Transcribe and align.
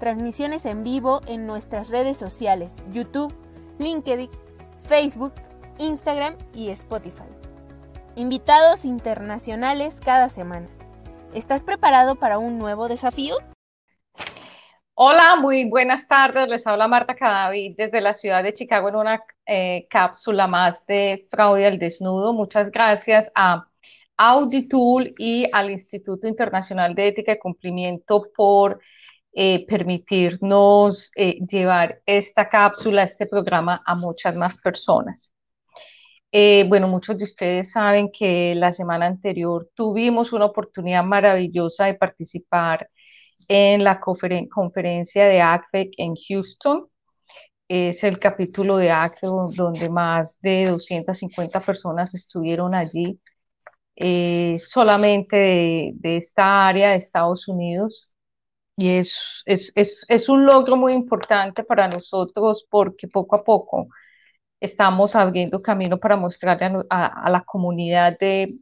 transmisiones 0.00 0.66
en 0.66 0.82
vivo 0.82 1.20
en 1.28 1.46
nuestras 1.46 1.90
redes 1.90 2.16
sociales, 2.16 2.82
YouTube, 2.90 3.32
LinkedIn, 3.78 4.30
Facebook, 4.82 5.34
Instagram 5.78 6.34
y 6.54 6.70
Spotify. 6.70 7.28
Invitados 8.16 8.84
internacionales 8.84 10.00
cada 10.04 10.28
semana. 10.28 10.66
¿Estás 11.34 11.62
preparado 11.62 12.16
para 12.16 12.38
un 12.38 12.58
nuevo 12.58 12.88
desafío? 12.88 13.36
Hola, 14.94 15.36
muy 15.36 15.68
buenas 15.68 16.08
tardes. 16.08 16.48
Les 16.48 16.66
habla 16.66 16.88
Marta 16.88 17.14
Cadavid 17.14 17.76
desde 17.76 18.00
la 18.00 18.14
ciudad 18.14 18.42
de 18.42 18.52
Chicago 18.52 18.88
en 18.88 18.96
una 18.96 19.22
eh, 19.46 19.86
cápsula 19.88 20.46
más 20.46 20.84
de 20.86 21.28
fraude 21.30 21.66
al 21.66 21.78
desnudo. 21.78 22.32
Muchas 22.32 22.70
gracias 22.70 23.30
a 23.34 23.66
Auditool 24.16 25.14
y 25.18 25.48
al 25.52 25.70
Instituto 25.70 26.26
Internacional 26.26 26.94
de 26.94 27.08
Ética 27.08 27.32
y 27.32 27.38
Cumplimiento 27.38 28.26
por 28.36 28.80
eh, 29.32 29.64
permitirnos 29.66 31.12
eh, 31.14 31.38
llevar 31.46 32.02
esta 32.04 32.48
cápsula, 32.48 33.04
este 33.04 33.26
programa 33.26 33.80
a 33.86 33.94
muchas 33.94 34.34
más 34.36 34.58
personas. 34.58 35.32
Eh, 36.32 36.64
bueno, 36.68 36.88
muchos 36.88 37.16
de 37.18 37.24
ustedes 37.24 37.72
saben 37.72 38.10
que 38.12 38.54
la 38.56 38.72
semana 38.72 39.06
anterior 39.06 39.70
tuvimos 39.74 40.32
una 40.32 40.46
oportunidad 40.46 41.04
maravillosa 41.04 41.86
de 41.86 41.94
participar 41.94 42.88
en 43.48 43.84
la 43.84 44.00
conferencia 44.00 45.26
de 45.26 45.40
ACFEC 45.40 45.92
en 45.98 46.14
Houston. 46.28 46.88
Es 47.68 48.04
el 48.04 48.18
capítulo 48.18 48.76
de 48.78 48.90
ACFEC 48.90 49.30
donde 49.56 49.88
más 49.90 50.40
de 50.40 50.66
250 50.66 51.60
personas 51.60 52.14
estuvieron 52.14 52.74
allí, 52.74 53.20
solamente 54.58 55.36
de, 55.36 55.92
de 55.94 56.16
esta 56.16 56.66
área 56.68 56.90
de 56.90 56.96
Estados 56.96 57.48
Unidos. 57.48 58.09
Y 58.80 58.96
es, 58.96 59.42
es, 59.44 59.72
es, 59.76 60.06
es, 60.08 60.28
un 60.30 60.46
logro 60.46 60.76
muy 60.76 60.94
importante 60.94 61.64
para 61.64 61.86
nosotros 61.88 62.66
porque 62.70 63.08
poco 63.08 63.36
a 63.36 63.44
poco 63.44 63.88
estamos 64.60 65.14
abriendo 65.16 65.62
camino 65.62 65.98
para 65.98 66.16
mostrarle 66.16 66.84
a, 66.90 67.30
la 67.30 67.42
comunidad 67.44 68.18
de 68.18 68.56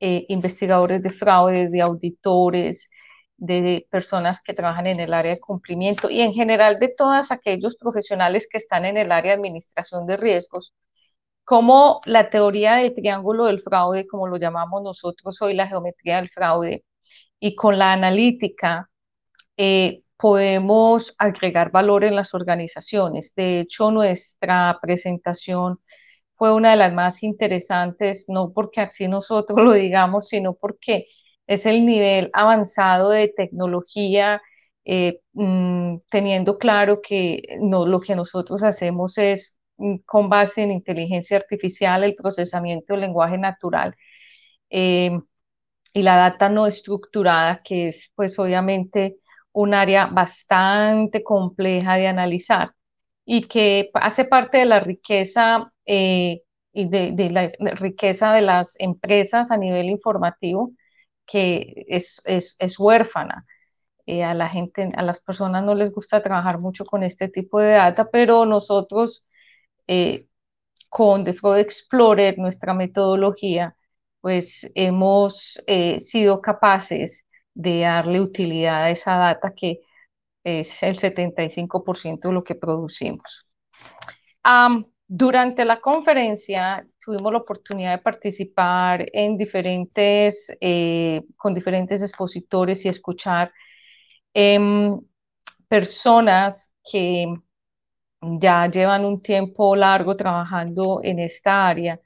eh, 0.00 0.26
investigadores 0.28 1.02
de 1.02 1.10
fraude, 1.10 1.70
de 1.70 1.80
auditores, 1.82 2.88
de, 3.36 3.86
personas 3.90 4.40
que 4.42 4.54
trabajan 4.54 4.86
en 4.86 5.00
el 5.00 5.12
área 5.14 5.32
de 5.34 5.40
cumplimiento 5.40 6.08
y 6.10 6.20
en 6.20 6.34
general 6.34 6.78
de 6.78 6.88
todos 6.88 7.32
aquellos 7.32 7.76
profesionales 7.76 8.48
que 8.50 8.58
están 8.58 8.84
en 8.84 8.96
el 8.96 9.10
área 9.12 9.32
de 9.32 9.38
administración 9.38 10.06
de 10.06 10.16
riesgos, 10.16 10.72
como 11.44 12.00
la 12.06 12.30
teoría 12.30 12.76
del 12.76 12.94
triángulo 12.94 13.46
del 13.46 13.60
fraude, 13.60 14.06
como 14.06 14.28
lo 14.28 14.36
llamamos 14.38 14.82
nosotros 14.82 15.42
hoy, 15.42 15.54
la 15.54 15.68
geometría 15.68 16.16
del 16.16 16.30
fraude, 16.30 16.84
y 17.40 17.54
con 17.56 17.78
la 17.78 17.92
analítica 17.92 18.90
eh, 19.56 20.02
podemos 20.16 21.14
agregar 21.18 21.70
valor 21.70 22.04
en 22.04 22.16
las 22.16 22.34
organizaciones. 22.34 23.34
De 23.34 23.60
hecho, 23.60 23.90
nuestra 23.90 24.78
presentación 24.82 25.78
fue 26.32 26.52
una 26.54 26.70
de 26.72 26.76
las 26.76 26.92
más 26.92 27.22
interesantes, 27.22 28.26
no 28.28 28.52
porque 28.52 28.80
así 28.80 29.08
nosotros 29.08 29.58
lo 29.62 29.72
digamos, 29.72 30.28
sino 30.28 30.54
porque 30.54 31.06
es 31.46 31.66
el 31.66 31.84
nivel 31.86 32.30
avanzado 32.32 33.10
de 33.10 33.28
tecnología, 33.28 34.42
eh, 34.84 35.20
mm, 35.32 35.98
teniendo 36.10 36.58
claro 36.58 37.00
que 37.02 37.42
no, 37.60 37.86
lo 37.86 38.00
que 38.00 38.14
nosotros 38.16 38.62
hacemos 38.62 39.18
es 39.18 39.58
mm, 39.78 39.96
con 40.06 40.28
base 40.28 40.62
en 40.62 40.72
inteligencia 40.72 41.36
artificial, 41.38 42.04
el 42.04 42.14
procesamiento 42.16 42.94
del 42.94 43.02
lenguaje 43.02 43.38
natural 43.38 43.94
eh, 44.70 45.18
y 45.92 46.02
la 46.02 46.16
data 46.16 46.48
no 46.48 46.66
estructurada, 46.66 47.62
que 47.64 47.88
es 47.88 48.12
pues 48.16 48.38
obviamente 48.38 49.18
un 49.54 49.74
área 49.74 50.06
bastante 50.06 51.24
compleja 51.24 51.96
de 51.96 52.08
analizar 52.08 52.74
y 53.24 53.48
que 53.48 53.90
hace 53.94 54.24
parte 54.26 54.58
de 54.58 54.66
la 54.66 54.80
riqueza 54.80 55.72
eh, 55.86 56.42
y 56.72 56.88
de, 56.88 57.30
la 57.30 57.52
riqueza 57.76 58.32
de 58.34 58.42
las 58.42 58.74
empresas 58.80 59.50
a 59.50 59.56
nivel 59.56 59.90
informativo 59.90 60.72
que 61.26 61.86
es, 61.88 62.22
es, 62.26 62.78
huérfana. 62.78 63.46
Eh, 64.06 64.24
a 64.24 64.34
la 64.34 64.48
gente, 64.50 64.92
a 64.96 65.02
las 65.02 65.20
personas 65.20 65.64
no 65.64 65.74
les 65.74 65.92
gusta 65.92 66.22
trabajar 66.22 66.58
mucho 66.58 66.84
con 66.84 67.04
este 67.04 67.28
tipo 67.28 67.60
de 67.60 67.72
data, 67.72 68.10
pero 68.10 68.46
nosotros 68.46 69.24
eh, 69.88 70.28
con 70.90 71.24
The 71.24 71.34
Fraud 71.34 71.58
Explorer, 71.58 72.38
nuestra 72.38 72.74
metodología, 72.74 73.76
pues 74.20 74.70
hemos 74.74 75.62
sido 75.98 76.40
capaces 76.40 77.23
de 77.54 77.80
darle 77.80 78.20
utilidad 78.20 78.84
a 78.84 78.90
esa 78.90 79.16
data 79.16 79.54
que 79.54 79.80
es 80.44 80.82
el 80.82 80.98
75% 80.98 82.28
de 82.28 82.34
lo 82.34 82.44
que 82.44 82.54
producimos. 82.54 83.46
durante 85.06 85.64
la 85.64 85.80
conferencia 85.80 86.86
tuvimos 87.04 87.32
la 87.32 87.38
oportunidad 87.38 87.92
de 87.96 88.02
participar 88.02 89.06
en 89.12 89.36
diferentes, 89.36 90.50
eh, 90.60 91.22
con 91.36 91.54
diferentes 91.54 92.02
expositores 92.02 92.84
y 92.84 92.88
escuchar 92.88 93.52
em, 94.34 95.00
personas 95.68 96.74
que 96.90 97.26
ya 98.20 98.68
llevan 98.68 99.04
un 99.04 99.22
tiempo 99.22 99.76
largo 99.76 100.16
trabajando 100.16 101.00
en 101.02 101.18
esta 101.20 101.66
área 101.68 102.00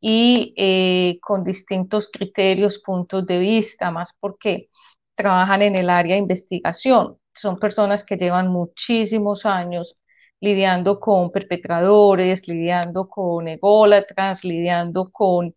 y 0.00 0.54
eh, 0.56 1.18
con 1.20 1.44
distintos 1.44 2.08
criterios, 2.12 2.78
puntos 2.78 3.26
de 3.26 3.38
vista, 3.38 3.90
más 3.90 4.12
porque 4.20 4.68
trabajan 5.14 5.62
en 5.62 5.76
el 5.76 5.90
área 5.90 6.14
de 6.14 6.20
investigación. 6.20 7.18
Son 7.34 7.58
personas 7.58 8.04
que 8.04 8.16
llevan 8.16 8.48
muchísimos 8.48 9.46
años 9.46 9.96
lidiando 10.40 11.00
con 11.00 11.30
perpetradores, 11.32 12.46
lidiando 12.48 13.08
con 13.08 13.48
ególatras, 13.48 14.44
lidiando 14.44 15.10
con, 15.10 15.54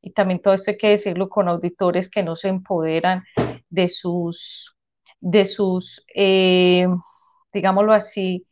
y 0.00 0.12
también 0.12 0.40
todo 0.40 0.54
esto 0.54 0.70
hay 0.72 0.78
que 0.78 0.88
decirlo, 0.90 1.28
con 1.28 1.48
auditores 1.48 2.10
que 2.10 2.22
no 2.22 2.36
se 2.36 2.48
empoderan 2.48 3.24
de 3.68 3.88
sus, 3.88 4.76
de 5.20 5.46
sus, 5.46 6.04
eh, 6.14 6.86
digámoslo 7.52 7.92
así, 7.92 8.46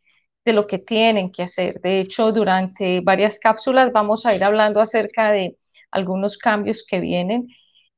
de 0.45 0.53
lo 0.53 0.67
que 0.67 0.79
tienen 0.79 1.31
que 1.31 1.43
hacer. 1.43 1.81
De 1.81 2.01
hecho, 2.01 2.33
durante 2.33 3.01
varias 3.03 3.39
cápsulas 3.39 3.93
vamos 3.93 4.27
a 4.27 4.35
ir 4.35 4.45
hablando 4.45 4.81
acerca 4.81 5.33
de 5.33 5.57
algunos 5.91 6.39
cambios 6.39 6.85
que 6.87 7.01
vienen. 7.01 7.49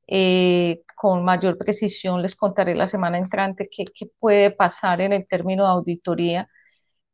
Eh, 0.07 0.81
con 0.95 1.23
mayor 1.23 1.57
precisión 1.57 2.21
les 2.21 2.35
contaré 2.35 2.75
la 2.75 2.87
semana 2.87 3.17
entrante 3.17 3.69
qué, 3.71 3.85
puede 4.19 4.51
pasar 4.51 5.01
en 5.01 5.13
el 5.13 5.27
término 5.27 5.63
de 5.63 5.69
auditoría, 5.71 6.49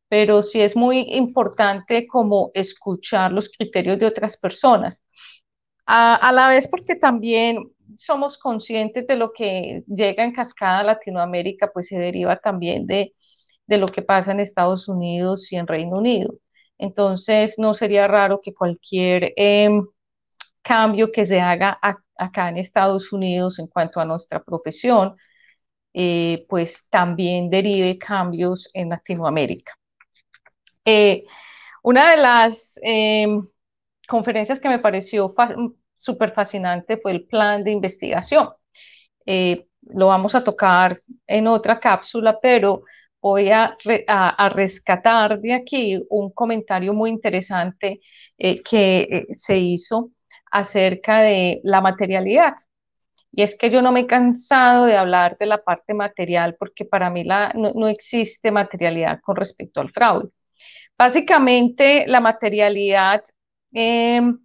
pero 0.10 0.44
sí 0.44 0.62
es 0.62 0.76
muy 0.76 1.02
importante 1.16 2.08
como 2.08 2.52
escuchar 2.54 3.32
los 3.32 3.50
criterios 3.50 4.00
de 4.00 4.08
otras 4.08 4.38
personas. 4.38 5.04
A, 5.86 6.16
a 6.16 6.32
la 6.32 6.50
vez 6.50 6.68
porque 6.68 6.96
también 6.96 7.72
somos 7.98 8.38
conscientes 8.38 9.08
de 9.08 9.16
lo 9.16 9.32
que 9.34 9.84
llega 9.88 10.24
en 10.24 10.34
cascada 10.34 10.80
a 10.80 10.84
Latinoamérica, 10.84 11.72
pues 11.74 11.88
se 11.88 11.98
deriva 11.98 12.38
también 12.38 12.86
de, 12.88 13.14
de 13.70 13.78
lo 13.78 13.88
que 13.88 14.02
pasa 14.02 14.32
en 14.32 14.40
Estados 14.40 14.88
Unidos 14.90 15.52
y 15.52 15.56
en 15.56 15.68
Reino 15.68 15.98
Unido. 16.00 16.34
Entonces, 16.80 17.60
no 17.60 17.74
sería 17.76 18.08
raro 18.08 18.42
que 18.42 18.54
cualquier 18.54 19.34
em, 19.38 19.86
cambio 20.64 21.12
que 21.12 21.26
se 21.26 21.40
haga 21.40 21.80
acá 22.18 22.50
en 22.50 22.58
Estados 22.58 23.14
Unidos 23.14 23.60
en 23.60 23.68
cuanto 23.68 24.00
a 24.00 24.06
nuestra 24.06 24.44
profesión, 24.44 25.16
eh, 25.94 26.46
pues 26.50 26.90
también 26.90 27.50
derive 27.50 27.98
cambios 28.00 28.70
en 28.74 28.90
Latinoamérica. 28.90 29.74
Eh, 30.86 31.26
una 31.84 32.12
de 32.12 32.18
las 32.18 32.80
em, 32.82 33.48
conferencias 34.08 34.60
que 34.60 34.70
me 34.70 34.80
pareció 34.80 35.36
súper 35.96 36.34
fascinante 36.34 36.98
fue 36.98 37.12
el 37.12 37.26
plan 37.26 37.64
de 37.64 37.72
investigación. 37.72 38.50
Eh, 39.26 39.68
lo 39.82 40.08
vamos 40.08 40.34
a 40.36 40.44
tocar 40.44 41.02
en 41.28 41.48
otra 41.48 41.80
cápsula, 41.80 42.40
pero 42.42 42.84
voy 43.22 43.50
a, 43.52 43.78
rescatar 44.54 45.40
de 45.40 45.54
aquí 45.54 46.02
un 46.10 46.32
comentario 46.32 46.94
muy 46.94 47.10
interesante 47.10 48.02
eh, 48.38 48.62
que 48.64 49.02
eh, 49.02 49.28
se 49.32 49.58
hizo 49.58 50.12
acerca 50.52 51.22
de 51.22 51.60
la 51.64 51.82
materialidad. 51.82 52.56
Y 53.32 53.44
es 53.44 53.58
que 53.58 53.70
yo 53.70 53.82
no 53.82 53.92
me 53.92 54.02
he 54.02 54.08
cansado 54.08 54.86
de 54.86 54.98
hablar 54.98 55.38
de 55.38 55.46
la 55.46 55.64
parte 55.64 55.94
material 55.94 56.56
porque 56.58 56.86
para 56.86 57.10
mí 57.10 57.24
la, 57.24 57.54
no, 57.56 57.88
existe 57.88 58.52
materialidad 58.52 59.22
con 59.22 59.36
respecto 59.36 59.82
al 59.82 59.92
fraude. 59.92 60.30
Básicamente, 60.98 62.06
la 62.08 62.20
materialidad 62.22 63.24
em, 63.72 64.40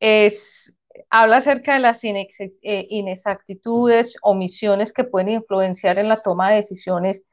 es, 0.00 0.72
habla 1.10 1.38
acerca 1.38 1.74
de 1.74 1.80
las 1.80 2.04
eh, 2.04 2.86
inexactitudes, 2.90 4.16
omisiones 4.22 4.92
que 4.92 5.04
pueden 5.04 5.30
influenciar 5.30 5.98
en 5.98 6.08
la 6.08 6.22
toma 6.22 6.50
de 6.50 6.56
decisiones 6.56 7.24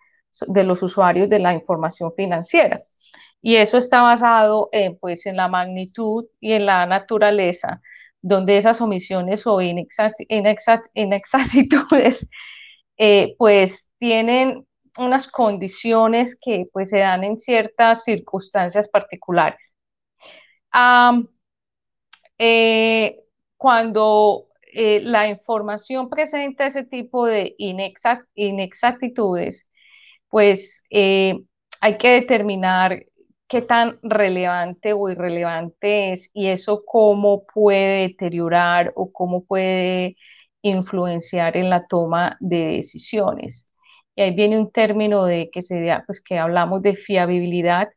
de 0.47 0.63
los 0.63 0.81
usuarios 0.83 1.29
de 1.29 1.39
la 1.39 1.53
información 1.53 2.13
financiera. 2.15 2.81
Y 3.41 3.55
eso 3.57 3.77
está 3.77 4.01
basado 4.01 4.69
en, 4.71 4.97
pues, 4.97 5.25
en 5.25 5.37
la 5.37 5.47
magnitud 5.47 6.25
y 6.39 6.53
en 6.53 6.65
la 6.65 6.85
naturaleza, 6.85 7.81
donde 8.21 8.57
esas 8.57 8.81
omisiones 8.81 9.45
o 9.45 9.61
inexactitudes 9.61 12.27
eh, 12.97 13.35
pues 13.37 13.91
tienen 13.99 14.65
unas 14.97 15.27
condiciones 15.27 16.37
que 16.41 16.65
pues 16.71 16.89
se 16.89 16.99
dan 16.99 17.23
en 17.23 17.37
ciertas 17.37 18.03
circunstancias 18.03 18.87
particulares. 18.89 19.75
Eh, 22.37 23.19
cuando 23.57 24.47
eh, 24.73 24.99
la 25.01 25.29
información 25.29 26.09
presenta 26.09 26.67
ese 26.67 26.83
tipo 26.83 27.25
de 27.25 27.55
inexactitudes, 28.35 29.69
pues 30.29 30.83
hay 31.81 31.97
que 31.97 32.09
determinar 32.09 33.05
qué 33.47 33.61
tan 33.61 33.99
relevante 34.03 34.93
o 34.93 35.09
irrelevante 35.09 36.13
es 36.13 36.31
y 36.33 36.47
eso 36.47 36.83
cómo 36.85 37.45
puede 37.53 38.07
deteriorar 38.09 38.91
o 38.95 39.11
cómo 39.11 39.45
puede 39.45 40.17
influenciar 40.61 41.57
en 41.57 41.69
la 41.69 41.85
toma 41.87 42.37
de 42.39 42.57
decisiones. 42.77 43.69
Y 44.15 44.21
ahí 44.23 44.35
viene 44.35 44.57
un 44.59 44.71
término 44.71 45.25
de 45.25 45.49
que 45.51 45.61
se 45.61 45.75
pues 46.07 46.21
que 46.21 46.39
hablamos 46.39 46.81
de 46.81 46.95
fiabilidad, 46.95 47.89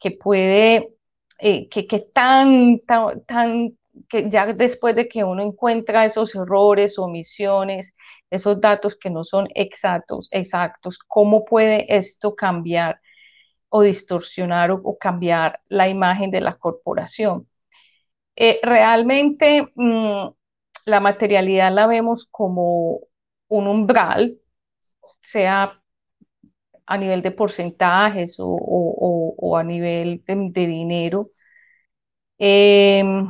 que 0.00 0.10
puede, 0.12 0.90
eh, 1.38 1.68
que, 1.68 1.86
que 1.86 2.00
tan, 2.00 2.80
tan, 2.86 3.22
tan, 3.26 3.78
que 4.08 4.30
ya 4.30 4.52
después 4.52 4.96
de 4.96 5.08
que 5.08 5.24
uno 5.24 5.42
encuentra 5.42 6.04
esos 6.04 6.34
errores, 6.34 6.98
omisiones, 6.98 7.94
esos 8.30 8.60
datos 8.60 8.96
que 8.96 9.10
no 9.10 9.24
son 9.24 9.48
exactos, 9.54 10.28
exactos, 10.30 10.98
¿cómo 10.98 11.44
puede 11.44 11.96
esto 11.96 12.34
cambiar 12.34 13.00
o 13.68 13.82
distorsionar 13.82 14.70
o, 14.72 14.98
cambiar 14.98 15.60
la 15.68 15.88
imagen 15.88 16.30
de 16.30 16.40
la 16.40 16.56
corporación? 16.56 17.48
Eh, 18.36 18.60
realmente 18.62 19.72
mm, 19.74 20.28
la 20.86 21.00
materialidad 21.00 21.72
la 21.72 21.86
vemos 21.86 22.26
como 22.30 23.00
un 23.48 23.66
umbral, 23.68 24.38
sea 25.22 25.80
a 26.86 26.98
nivel 26.98 27.22
de 27.22 27.30
porcentajes 27.30 28.36
o, 28.38 29.56
a 29.56 29.62
nivel 29.62 30.22
de, 30.26 30.66
dinero. 30.66 31.30
Em, 32.38 33.28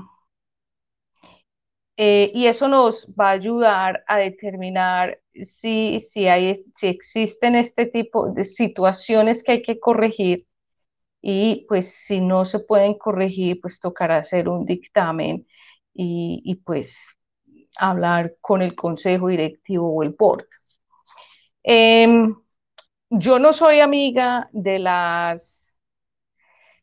eh, 2.02 2.32
y 2.34 2.46
eso 2.46 2.66
nos 2.66 3.06
va 3.08 3.28
a 3.28 3.32
ayudar 3.32 4.04
a 4.06 4.16
determinar 4.16 5.20
si, 5.34 6.00
si, 6.00 6.28
hay, 6.28 6.64
si 6.74 6.86
existen 6.86 7.56
este 7.56 7.84
tipo 7.84 8.32
de 8.32 8.46
situaciones 8.46 9.44
que 9.44 9.52
hay 9.52 9.62
que 9.62 9.78
corregir 9.78 10.46
y 11.20 11.66
pues 11.68 11.92
si 12.06 12.22
no 12.22 12.46
se 12.46 12.60
pueden 12.60 12.94
corregir, 12.94 13.60
pues 13.60 13.80
tocará 13.80 14.16
hacer 14.16 14.48
un 14.48 14.64
dictamen 14.64 15.46
y, 15.92 16.40
y 16.42 16.54
pues 16.54 17.06
hablar 17.76 18.34
con 18.40 18.62
el 18.62 18.74
consejo 18.74 19.28
directivo 19.28 19.94
o 19.94 20.02
el 20.02 20.14
board. 20.18 20.46
Em, 21.62 22.34
yo 23.10 23.38
no 23.38 23.52
soy 23.52 23.80
amiga 23.80 24.48
de 24.52 24.78
las, 24.78 25.74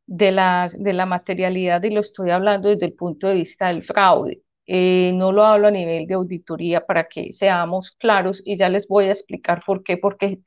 de 0.06 0.32
las 0.32 0.78
de 0.78 0.94
la 0.94 1.08
materialidad 1.08 1.82
y 1.84 1.90
lo 1.90 2.02
estoy 2.02 2.30
hablando 2.30 2.70
desde 2.70 2.86
el 2.86 2.94
punto 2.94 3.28
de 3.28 3.34
vista 3.36 3.70
del 3.70 3.84
fraude. 3.84 4.44
Eh, 4.68 5.12
no 5.16 5.32
lo 5.32 5.44
hablo 5.46 5.68
a 5.70 5.72
nivel 5.72 6.08
de 6.08 6.16
auditoría 6.16 6.86
para 6.86 7.08
que 7.08 7.32
seamos 7.34 7.92
claros 7.92 8.42
y 8.46 8.58
ya 8.58 8.70
les 8.70 8.88
voy 8.88 9.06
a 9.06 9.12
explicar 9.12 9.64
por 9.66 9.84
qué, 9.84 9.98
porque 9.98 10.40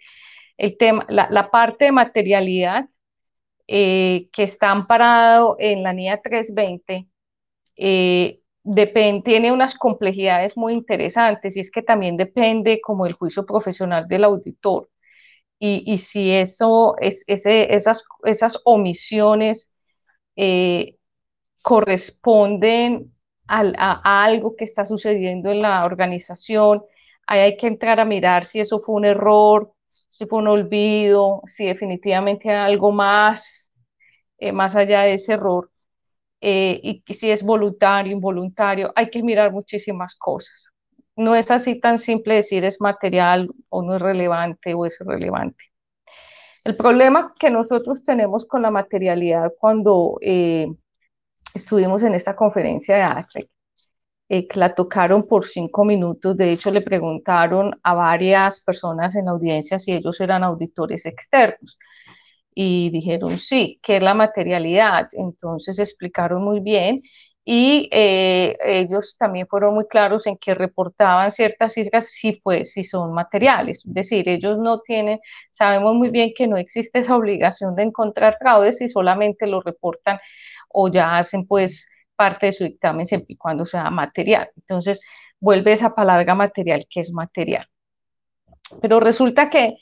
el 0.58 0.76
tema, 0.76 1.06
la, 1.08 1.50
parte 1.50 1.86
de 1.86 1.92
materialidad 1.92 2.88
eh, 3.66 4.28
que 4.32 4.42
está 4.44 4.70
amparado 4.70 5.56
en 5.58 5.82
la 5.82 5.92
NIA 5.94 6.20
320 6.20 7.08
eh, 7.76 8.40
tiene 9.24 9.52
unas 9.52 9.74
complejidades 9.74 10.56
muy 10.56 10.74
interesantes 10.74 11.56
y 11.56 11.60
es 11.60 11.70
que 11.70 11.82
también 11.82 12.16
depende 12.16 12.80
como 12.82 13.06
el 13.06 13.14
juicio 13.14 13.46
profesional 13.46 14.06
del 14.08 14.24
auditor. 14.24 14.90
Y, 15.62 15.98
si 15.98 16.32
eso, 16.32 16.96
es, 17.00 17.22
esas, 17.26 18.04
esas 18.24 18.58
omisiones 18.64 19.74
eh, 20.36 20.96
corresponden 21.62 23.12
a, 23.50 24.24
algo 24.24 24.56
que 24.56 24.64
está 24.64 24.84
sucediendo 24.84 25.50
en 25.50 25.62
la 25.62 25.84
organización, 25.84 26.82
ahí 27.26 27.40
hay 27.40 27.56
que 27.56 27.66
entrar 27.66 28.00
a 28.00 28.04
mirar 28.04 28.44
si 28.44 28.60
eso 28.60 28.78
fue 28.78 28.94
un 28.94 29.04
error, 29.04 29.72
si 29.88 30.26
fue 30.26 30.38
un 30.40 30.48
olvido, 30.48 31.42
si 31.46 31.66
definitivamente 31.66 32.50
hay 32.50 32.72
algo 32.72 32.92
más, 32.92 33.70
eh, 34.38 34.52
más 34.52 34.76
allá 34.76 35.02
de 35.02 35.14
ese 35.14 35.34
error. 35.34 35.70
Eh, 36.40 36.80
y 36.82 37.14
si 37.14 37.30
es 37.30 37.42
voluntario, 37.42 38.12
involuntario, 38.12 38.92
hay 38.96 39.10
que 39.10 39.22
mirar 39.22 39.52
muchísimas 39.52 40.14
cosas. 40.16 40.70
No 41.16 41.34
es 41.34 41.50
así 41.50 41.78
tan 41.78 41.98
simple 41.98 42.34
decir 42.34 42.64
es 42.64 42.80
material 42.80 43.50
o 43.68 43.82
no 43.82 43.96
es 43.96 44.02
relevante 44.02 44.74
o 44.74 44.86
es 44.86 44.98
irrelevante. 45.00 45.64
El 46.64 46.76
problema 46.76 47.34
que 47.38 47.50
nosotros 47.50 48.04
tenemos 48.04 48.44
con 48.44 48.62
la 48.62 48.70
materialidad 48.70 49.52
cuando 49.58 50.18
eh, 50.22 50.68
estuvimos 51.54 52.02
en 52.02 52.14
esta 52.14 52.36
conferencia 52.36 52.96
de 52.96 53.02
AFEC, 53.02 53.48
eh, 54.28 54.46
la 54.54 54.74
tocaron 54.74 55.26
por 55.26 55.46
cinco 55.46 55.84
minutos, 55.84 56.36
de 56.36 56.52
hecho 56.52 56.70
le 56.70 56.82
preguntaron 56.82 57.78
a 57.82 57.94
varias 57.94 58.60
personas 58.60 59.16
en 59.16 59.26
la 59.26 59.32
audiencia 59.32 59.78
si 59.78 59.92
ellos 59.92 60.20
eran 60.20 60.44
auditores 60.44 61.06
externos 61.06 61.78
y 62.54 62.90
dijeron 62.90 63.38
sí, 63.38 63.80
que 63.82 63.96
es 63.96 64.02
la 64.02 64.14
materialidad. 64.14 65.08
Entonces 65.12 65.78
explicaron 65.78 66.42
muy 66.44 66.60
bien 66.60 67.00
y 67.44 67.88
eh, 67.92 68.56
ellos 68.62 69.16
también 69.18 69.46
fueron 69.48 69.74
muy 69.74 69.86
claros 69.86 70.26
en 70.26 70.36
que 70.36 70.54
reportaban 70.54 71.32
ciertas 71.32 71.72
cifras 71.72 72.08
si, 72.10 72.32
pues, 72.32 72.72
si 72.72 72.84
son 72.84 73.12
materiales. 73.14 73.84
Es 73.86 73.94
decir, 73.94 74.28
ellos 74.28 74.58
no 74.58 74.80
tienen, 74.80 75.20
sabemos 75.50 75.94
muy 75.94 76.10
bien 76.10 76.32
que 76.36 76.46
no 76.48 76.56
existe 76.58 77.00
esa 77.00 77.16
obligación 77.16 77.74
de 77.76 77.84
encontrar 77.84 78.36
fraudes 78.38 78.80
y 78.80 78.88
solamente 78.88 79.46
lo 79.46 79.60
reportan 79.62 80.20
o 80.72 80.88
ya 80.88 81.18
hacen 81.18 81.46
pues 81.46 81.88
parte 82.16 82.46
de 82.46 82.52
su 82.52 82.64
dictamen 82.64 83.06
siempre 83.06 83.34
y 83.34 83.36
cuando 83.36 83.64
sea 83.64 83.90
material. 83.90 84.50
Entonces, 84.56 85.00
vuelve 85.40 85.72
esa 85.72 85.94
palabra 85.94 86.34
material 86.34 86.86
que 86.88 87.00
es 87.00 87.12
material. 87.12 87.66
Pero 88.80 89.00
resulta 89.00 89.50
que 89.50 89.76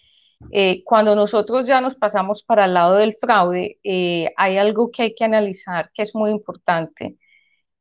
eh, 0.52 0.82
cuando 0.84 1.14
nosotros 1.14 1.66
ya 1.66 1.80
nos 1.80 1.96
pasamos 1.96 2.42
para 2.42 2.66
el 2.66 2.74
lado 2.74 2.96
del 2.96 3.16
fraude, 3.20 3.78
eh, 3.82 4.32
hay 4.36 4.56
algo 4.58 4.90
que 4.90 5.02
hay 5.02 5.14
que 5.14 5.24
analizar 5.24 5.90
que 5.92 6.02
es 6.02 6.14
muy 6.14 6.30
importante 6.30 7.16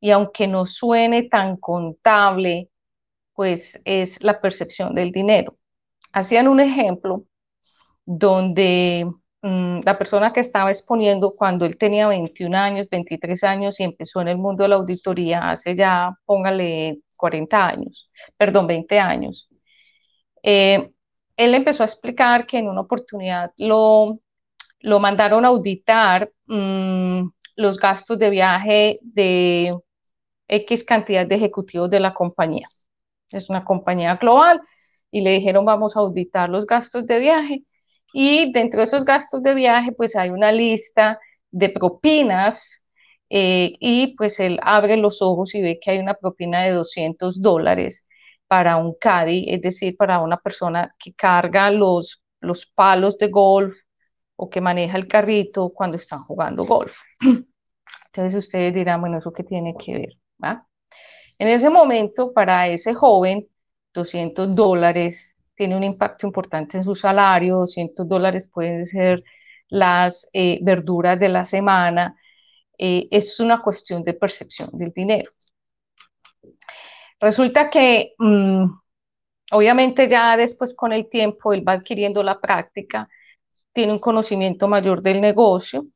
y 0.00 0.10
aunque 0.10 0.46
no 0.46 0.66
suene 0.66 1.24
tan 1.24 1.56
contable, 1.56 2.70
pues 3.34 3.80
es 3.84 4.22
la 4.22 4.40
percepción 4.40 4.94
del 4.94 5.12
dinero. 5.12 5.56
Hacían 6.12 6.48
un 6.48 6.60
ejemplo 6.60 7.24
donde 8.04 9.10
mm, 9.42 9.80
la 9.84 9.98
persona 9.98 10.32
que 10.32 10.40
estaba 10.40 10.70
exponiendo 10.70 11.34
cuando 11.36 11.66
él 11.66 11.76
tenía 11.78 12.08
21 12.08 12.54
años, 12.54 12.88
23 12.90 13.44
años 13.44 13.80
y 13.80 13.84
empezó 13.84 14.20
en 14.20 14.28
el 14.28 14.38
mundo 14.38 14.62
de 14.64 14.70
la 14.70 14.76
auditoría 14.76 15.50
hace 15.50 15.74
ya, 15.76 16.16
póngale 16.24 17.00
40 17.16 17.66
años, 17.66 18.10
perdón, 18.36 18.66
20 18.66 18.98
años. 18.98 19.48
Eh, 20.42 20.90
él 21.36 21.54
empezó 21.54 21.82
a 21.82 21.86
explicar 21.86 22.46
que 22.46 22.58
en 22.58 22.68
una 22.68 22.82
oportunidad 22.82 23.52
lo, 23.56 24.18
lo 24.80 25.00
mandaron 25.00 25.44
a 25.44 25.48
auditar 25.48 26.30
mm, 26.46 27.28
los 27.56 27.78
gastos 27.78 28.18
de 28.18 28.30
viaje 28.30 28.98
de 29.02 29.70
X 30.48 30.84
cantidad 30.84 31.26
de 31.26 31.36
ejecutivos 31.36 31.90
de 31.90 32.00
la 32.00 32.14
compañía. 32.14 32.68
Es 33.30 33.50
una 33.50 33.64
compañía 33.64 34.16
global 34.16 34.60
y 35.10 35.20
le 35.22 35.32
dijeron 35.32 35.64
vamos 35.64 35.96
a 35.96 36.00
auditar 36.00 36.48
los 36.48 36.66
gastos 36.66 37.06
de 37.06 37.18
viaje 37.18 37.64
y 38.12 38.52
dentro 38.52 38.80
de 38.80 38.86
esos 38.86 39.04
gastos 39.04 39.42
de 39.42 39.54
viaje 39.54 39.92
pues 39.92 40.16
hay 40.16 40.30
una 40.30 40.52
lista 40.52 41.18
de 41.50 41.70
propinas 41.70 42.82
eh, 43.30 43.74
y 43.80 44.16
pues 44.16 44.40
él 44.40 44.58
abre 44.62 44.96
los 44.96 45.20
ojos 45.22 45.54
y 45.54 45.62
ve 45.62 45.78
que 45.80 45.90
hay 45.92 45.98
una 45.98 46.14
propina 46.14 46.62
de 46.64 46.70
200 46.70 47.40
dólares 47.40 48.08
para 48.46 48.76
un 48.78 48.94
caddy, 48.98 49.46
es 49.48 49.60
decir, 49.60 49.96
para 49.96 50.20
una 50.20 50.38
persona 50.38 50.94
que 50.98 51.12
carga 51.14 51.70
los, 51.70 52.22
los 52.40 52.66
palos 52.66 53.18
de 53.18 53.28
golf 53.28 53.76
o 54.36 54.48
que 54.48 54.60
maneja 54.60 54.96
el 54.96 55.08
carrito 55.08 55.70
cuando 55.70 55.96
están 55.96 56.20
jugando 56.20 56.64
golf. 56.64 56.96
Entonces 58.06 58.34
ustedes 58.38 58.72
dirán, 58.74 59.00
bueno, 59.00 59.18
¿eso 59.18 59.32
qué 59.32 59.44
tiene 59.44 59.74
que 59.78 59.92
ver? 59.94 60.08
¿va? 60.42 60.66
En 61.38 61.48
ese 61.48 61.70
momento, 61.70 62.32
para 62.32 62.68
ese 62.68 62.94
joven, 62.94 63.48
200 63.94 64.54
dólares 64.54 65.36
tiene 65.58 65.76
un 65.76 65.82
impacto 65.82 66.24
importante 66.26 66.78
en 66.78 66.84
su 66.84 66.94
salario, 66.94 67.56
200 67.56 68.08
dólares 68.08 68.46
pueden 68.46 68.86
ser 68.86 69.24
las 69.68 70.30
eh, 70.32 70.60
verduras 70.62 71.18
de 71.18 71.28
la 71.28 71.44
semana. 71.44 72.16
Eh, 72.78 73.08
es 73.10 73.40
una 73.40 73.60
cuestión 73.60 74.04
de 74.04 74.14
percepción 74.14 74.70
del 74.72 74.92
dinero. 74.92 75.32
Resulta 77.20 77.68
que, 77.70 78.14
mm, 78.18 78.66
obviamente 79.50 80.08
ya 80.08 80.36
después 80.36 80.74
con 80.74 80.92
el 80.92 81.08
tiempo, 81.10 81.52
él 81.52 81.66
va 81.66 81.72
adquiriendo 81.72 82.22
la 82.22 82.40
práctica, 82.40 83.08
tiene 83.72 83.92
un 83.92 83.98
conocimiento 83.98 84.68
mayor 84.68 85.02
del 85.02 85.20
negocio, 85.20 85.86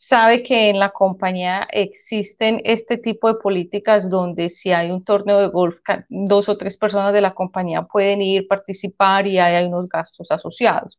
sabe 0.00 0.42
que 0.42 0.70
en 0.70 0.78
la 0.78 0.92
compañía 0.92 1.68
existen 1.70 2.62
este 2.64 2.96
tipo 2.96 3.28
de 3.28 3.38
políticas 3.38 4.08
donde 4.08 4.48
si 4.48 4.72
hay 4.72 4.90
un 4.90 5.04
torneo 5.04 5.40
de 5.40 5.48
golf, 5.48 5.76
dos 6.08 6.48
o 6.48 6.56
tres 6.56 6.78
personas 6.78 7.12
de 7.12 7.20
la 7.20 7.34
compañía 7.34 7.82
pueden 7.82 8.22
ir, 8.22 8.48
participar 8.48 9.26
y 9.26 9.38
hay 9.38 9.66
unos 9.66 9.90
gastos 9.90 10.30
asociados. 10.30 10.98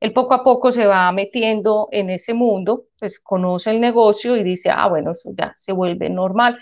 Él 0.00 0.14
poco 0.14 0.32
a 0.34 0.42
poco 0.42 0.72
se 0.72 0.86
va 0.86 1.12
metiendo 1.12 1.88
en 1.92 2.08
ese 2.10 2.32
mundo, 2.32 2.86
pues 2.98 3.20
conoce 3.20 3.72
el 3.72 3.80
negocio 3.80 4.36
y 4.36 4.42
dice, 4.42 4.70
ah, 4.70 4.88
bueno, 4.88 5.12
eso 5.12 5.30
ya 5.36 5.52
se 5.54 5.72
vuelve 5.72 6.08
normal, 6.08 6.58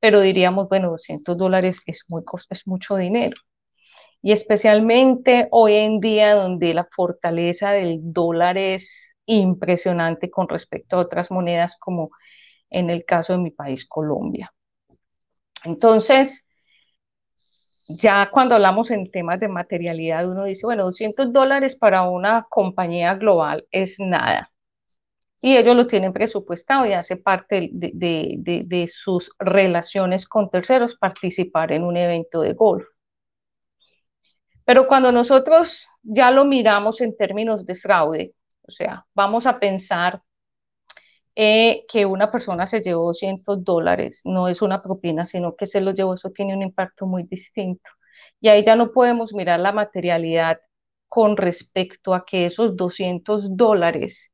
pero 0.00 0.20
diríamos, 0.20 0.68
bueno, 0.68 0.90
200 0.90 1.38
dólares 1.38 1.80
es, 1.86 2.04
muy, 2.08 2.24
es 2.50 2.66
mucho 2.66 2.96
dinero. 2.96 3.36
Y 4.22 4.32
especialmente 4.32 5.48
hoy 5.50 5.74
en 5.74 6.00
día 6.00 6.34
donde 6.34 6.74
la 6.74 6.86
fortaleza 6.94 7.72
del 7.72 8.00
dólar 8.02 8.58
es 8.58 9.16
impresionante 9.26 10.30
con 10.30 10.48
respecto 10.48 10.96
a 10.96 11.00
otras 11.00 11.30
monedas 11.30 11.76
como 11.78 12.10
en 12.70 12.90
el 12.90 13.04
caso 13.04 13.32
de 13.32 13.38
mi 13.40 13.50
país, 13.50 13.86
Colombia. 13.86 14.52
Entonces, 15.64 16.44
ya 17.88 18.30
cuando 18.30 18.54
hablamos 18.54 18.90
en 18.90 19.10
temas 19.10 19.40
de 19.40 19.48
materialidad, 19.48 20.30
uno 20.30 20.44
dice, 20.44 20.66
bueno, 20.66 20.84
200 20.84 21.32
dólares 21.32 21.74
para 21.76 22.02
una 22.02 22.46
compañía 22.48 23.14
global 23.14 23.66
es 23.70 23.98
nada. 23.98 24.52
Y 25.42 25.56
ellos 25.56 25.74
lo 25.74 25.86
tienen 25.86 26.12
presupuestado 26.12 26.86
y 26.86 26.92
hace 26.92 27.16
parte 27.16 27.70
de, 27.72 28.90
sus 28.92 29.32
relaciones 29.38 30.28
con 30.28 30.50
terceros 30.50 30.96
participar 30.96 31.72
en 31.72 31.82
un 31.84 31.96
evento 31.96 32.42
de 32.42 32.52
golf. 32.52 32.84
Pero 34.70 34.86
cuando 34.86 35.10
nosotros 35.10 35.88
ya 36.00 36.30
lo 36.30 36.44
miramos 36.44 37.00
en 37.00 37.16
términos 37.16 37.66
de 37.66 37.74
fraude, 37.74 38.34
o 38.62 38.70
sea, 38.70 39.04
vamos 39.14 39.44
a 39.44 39.58
pensar 39.58 40.22
eh, 41.34 41.84
que 41.88 42.06
una 42.06 42.30
persona 42.30 42.68
se 42.68 42.80
llevó 42.80 43.06
200 43.06 43.64
dólares, 43.64 44.22
no 44.24 44.46
es 44.46 44.62
una 44.62 44.80
propina, 44.80 45.24
sino 45.24 45.56
que 45.56 45.66
se 45.66 45.80
lo 45.80 45.90
llevó, 45.90 46.14
eso 46.14 46.30
tiene 46.30 46.54
un 46.54 46.62
impacto 46.62 47.04
muy 47.06 47.24
distinto. 47.24 47.90
Y 48.40 48.48
ahí 48.48 48.64
ya 48.64 48.76
no 48.76 48.92
podemos 48.92 49.34
mirar 49.34 49.58
la 49.58 49.72
materialidad 49.72 50.60
con 51.08 51.36
respecto 51.36 52.14
a 52.14 52.24
que 52.24 52.46
esos 52.46 52.76
200 52.76 53.56
dólares 53.56 54.32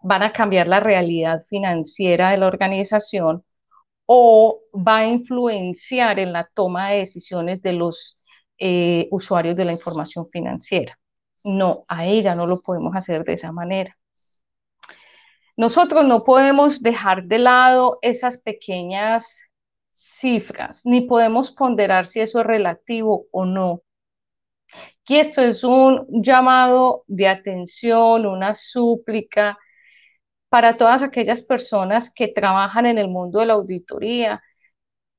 van 0.00 0.22
a 0.22 0.32
cambiar 0.32 0.68
la 0.68 0.78
realidad 0.78 1.44
financiera 1.48 2.30
de 2.30 2.38
la 2.38 2.46
organización 2.46 3.44
o 4.06 4.60
va 4.72 4.98
a 4.98 5.08
influenciar 5.08 6.20
en 6.20 6.32
la 6.32 6.48
toma 6.54 6.90
de 6.90 6.98
decisiones 6.98 7.62
de 7.62 7.72
los 7.72 8.16
eh, 8.64 9.08
usuarios 9.10 9.56
de 9.56 9.64
la 9.64 9.72
información 9.72 10.24
financiera. 10.28 10.96
No, 11.42 11.84
a 11.88 12.06
ella 12.06 12.36
no 12.36 12.46
lo 12.46 12.60
podemos 12.60 12.94
hacer 12.94 13.24
de 13.24 13.32
esa 13.32 13.50
manera. 13.50 13.98
Nosotros 15.56 16.04
no 16.04 16.22
podemos 16.22 16.80
dejar 16.80 17.24
de 17.24 17.40
lado 17.40 17.98
esas 18.02 18.38
pequeñas 18.38 19.50
cifras, 19.90 20.82
ni 20.84 21.00
podemos 21.00 21.50
ponderar 21.50 22.06
si 22.06 22.20
eso 22.20 22.38
es 22.38 22.46
relativo 22.46 23.26
o 23.32 23.46
no. 23.46 23.82
Y 25.08 25.16
esto 25.16 25.40
es 25.42 25.64
un 25.64 26.06
llamado 26.22 27.02
de 27.08 27.26
atención, 27.26 28.26
una 28.26 28.54
súplica 28.54 29.58
para 30.48 30.76
todas 30.76 31.02
aquellas 31.02 31.42
personas 31.42 32.12
que 32.14 32.28
trabajan 32.28 32.86
en 32.86 32.98
el 32.98 33.08
mundo 33.08 33.40
de 33.40 33.46
la 33.46 33.54
auditoría 33.54 34.40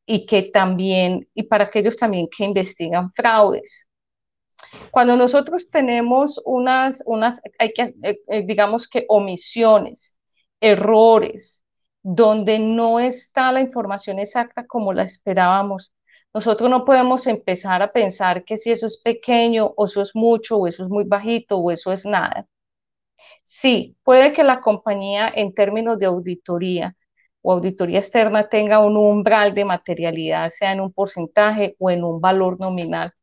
y 0.05 0.25
que 0.25 0.43
también, 0.43 1.27
y 1.33 1.43
para 1.43 1.65
aquellos 1.65 1.97
también 1.97 2.27
que 2.35 2.43
investigan 2.43 3.11
fraudes. 3.13 3.87
Cuando 4.91 5.15
nosotros 5.15 5.69
tenemos 5.69 6.41
unas, 6.45 7.03
unas 7.05 7.41
hay 7.59 7.73
que, 7.73 7.93
eh, 8.03 8.19
eh, 8.27 8.43
digamos 8.45 8.87
que 8.87 9.05
omisiones, 9.09 10.19
errores, 10.59 11.63
donde 12.01 12.59
no 12.59 12.99
está 12.99 13.51
la 13.51 13.61
información 13.61 14.19
exacta 14.19 14.65
como 14.67 14.93
la 14.93 15.03
esperábamos, 15.03 15.93
nosotros 16.33 16.69
no 16.69 16.83
podemos 16.85 17.27
empezar 17.27 17.81
a 17.81 17.91
pensar 17.91 18.43
que 18.43 18.57
si 18.57 18.71
eso 18.71 18.87
es 18.87 18.97
pequeño 18.97 19.73
o 19.77 19.85
eso 19.85 20.01
es 20.01 20.15
mucho 20.15 20.57
o 20.57 20.67
eso 20.67 20.83
es 20.83 20.89
muy 20.89 21.03
bajito 21.05 21.57
o 21.57 21.71
eso 21.71 21.91
es 21.91 22.05
nada. 22.05 22.47
Sí, 23.43 23.97
puede 24.03 24.33
que 24.33 24.43
la 24.43 24.61
compañía 24.61 25.31
en 25.33 25.53
términos 25.53 25.99
de 25.99 26.07
auditoría 26.07 26.95
o 27.43 27.51
auditoría 27.53 27.99
externa 27.99 28.49
tenga 28.49 28.79
un 28.79 28.97
umbral 28.97 29.53
de 29.53 29.65
materialidad, 29.65 30.49
sea 30.49 30.71
en 30.71 30.81
un 30.81 30.91
porcentaje 30.93 31.75
o 31.77 31.91
en 31.91 32.03
un 32.03 32.19
valor 32.21 32.59
nominal. 32.59 33.13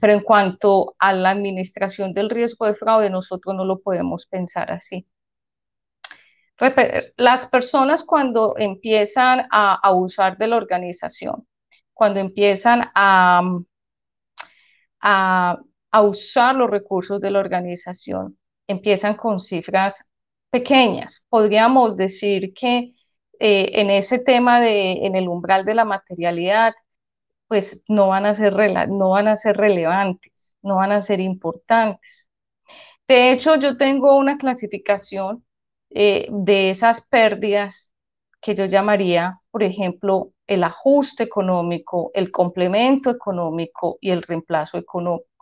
Pero 0.00 0.12
en 0.12 0.20
cuanto 0.20 0.94
a 0.98 1.12
la 1.14 1.30
administración 1.30 2.12
del 2.12 2.30
riesgo 2.30 2.66
de 2.66 2.74
fraude, 2.74 3.10
nosotros 3.10 3.54
no 3.56 3.64
lo 3.64 3.80
podemos 3.80 4.26
pensar 4.26 4.70
así. 4.70 5.06
Las 7.16 7.46
personas 7.46 8.02
cuando 8.02 8.54
empiezan 8.58 9.46
a, 9.50 9.92
usar 9.92 10.36
de 10.36 10.48
la 10.48 10.56
organización, 10.56 11.46
cuando 11.94 12.20
empiezan 12.20 12.90
a, 12.94 13.42
a, 15.00 16.02
usar 16.02 16.56
los 16.56 16.68
recursos 16.68 17.20
de 17.20 17.30
la 17.30 17.38
organización, 17.38 18.36
empiezan 18.66 19.14
con 19.14 19.40
cifras 19.40 20.04
pequeñas. 20.50 21.24
Podríamos 21.28 21.96
decir 21.96 22.52
que 22.54 22.92
eh, 23.40 23.80
en 23.80 23.90
ese 23.90 24.18
tema 24.18 24.60
de, 24.60 24.92
en 25.06 25.16
el 25.16 25.28
umbral 25.28 25.64
de 25.64 25.74
la 25.74 25.84
materialidad, 25.84 26.74
pues 27.48 27.80
no 27.88 28.08
van 28.08 28.26
a 28.26 28.34
ser, 28.34 28.54
no 28.90 29.10
van 29.10 29.28
a 29.28 29.36
ser 29.36 29.56
relevantes, 29.56 30.56
no 30.62 30.76
van 30.76 30.92
a 30.92 31.02
ser 31.02 31.20
importantes. 31.20 32.30
De 33.08 33.32
hecho, 33.32 33.56
yo 33.56 33.76
tengo 33.78 34.16
una 34.16 34.36
clasificación 34.38 35.44
eh, 35.90 36.28
de 36.30 36.70
esas 36.70 37.00
pérdidas 37.02 37.92
que 38.40 38.54
yo 38.54 38.66
llamaría, 38.66 39.40
por 39.50 39.62
ejemplo, 39.62 40.32
el 40.46 40.64
ajuste 40.64 41.24
económico, 41.24 42.10
el 42.14 42.30
complemento 42.30 43.10
económico 43.10 43.98
y 44.00 44.10
el 44.10 44.22
reemplazo 44.22 44.78
económico. 44.78 45.37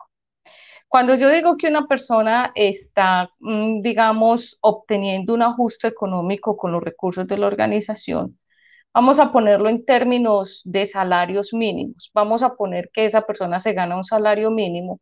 Cuando 0.97 1.15
yo 1.15 1.29
digo 1.29 1.59
que 1.59 1.69
una 1.69 1.87
persona 1.87 2.53
está, 2.55 3.31
mm, 3.41 3.83
digamos, 3.83 4.57
obteniendo 4.63 5.35
un 5.35 5.43
ajuste 5.43 5.89
económico 5.89 6.57
con 6.57 6.73
los 6.73 6.83
recursos 6.83 7.27
de 7.27 7.37
la 7.37 7.49
organización, 7.49 8.39
Vamos 8.95 9.19
a 9.19 9.31
ponerlo 9.33 9.69
en 9.69 9.85
términos 9.85 10.63
de 10.65 10.87
salarios 10.87 11.53
mínimos. 11.53 12.11
Vamos 12.15 12.43
a 12.43 12.55
poner 12.57 12.91
que 12.95 13.05
esa 13.07 13.27
persona 13.27 13.61
se 13.61 13.75
gana 13.75 13.97
un 13.99 14.05
salario 14.05 14.51
mínimo 14.51 15.01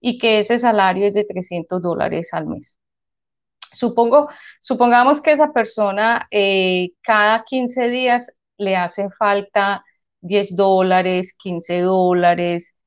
y 0.00 0.18
que 0.18 0.40
ese 0.40 0.58
salario 0.58 1.06
es 1.06 1.14
de 1.14 1.24
300 1.24 1.82
dólares 1.82 2.30
al 2.34 2.46
mes. 2.46 2.80
Supongo, 3.72 4.28
supongamos 4.60 5.20
que 5.20 5.32
esa 5.32 5.52
persona 5.52 6.26
eh, 6.32 6.90
cada 7.02 7.44
15 7.44 7.88
días 7.90 8.36
le 8.58 8.76
hace 8.76 9.10
falta 9.10 9.84
10 10.20 10.56
dólares, 10.56 11.34
15 11.38 11.82
dólares, 11.82 12.77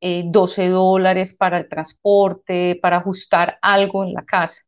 12 0.00 0.64
eh, 0.64 0.68
dólares 0.68 1.34
para 1.34 1.58
el 1.58 1.68
transporte, 1.68 2.78
para 2.80 2.98
ajustar 2.98 3.58
algo 3.62 4.04
en 4.04 4.14
la 4.14 4.24
casa. 4.24 4.62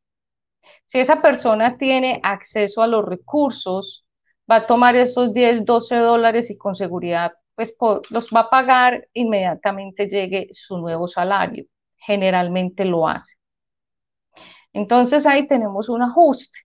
Si 0.87 0.99
esa 1.01 1.23
persona 1.23 1.79
tiene 1.79 2.21
acceso 2.23 2.83
a 2.83 2.87
los 2.87 3.05
recursos 3.05 4.05
va 4.51 4.57
a 4.57 4.67
tomar 4.67 4.97
esos 4.97 5.33
10, 5.33 5.65
12 5.65 5.97
dólares 5.97 6.51
y 6.51 6.59
con 6.59 6.75
seguridad 6.75 7.33
pues 7.55 7.77
los 8.11 8.31
va 8.31 8.41
a 8.41 8.51
pagar 8.51 9.09
inmediatamente 9.13 10.09
llegue 10.09 10.49
su 10.53 10.79
nuevo 10.79 11.07
salario. 11.07 11.67
Generalmente 11.97 12.85
lo 12.85 13.07
hace. 13.07 13.35
Entonces 14.73 15.27
ahí 15.27 15.47
tenemos 15.47 15.89
un 15.89 16.03
ajuste. 16.03 16.59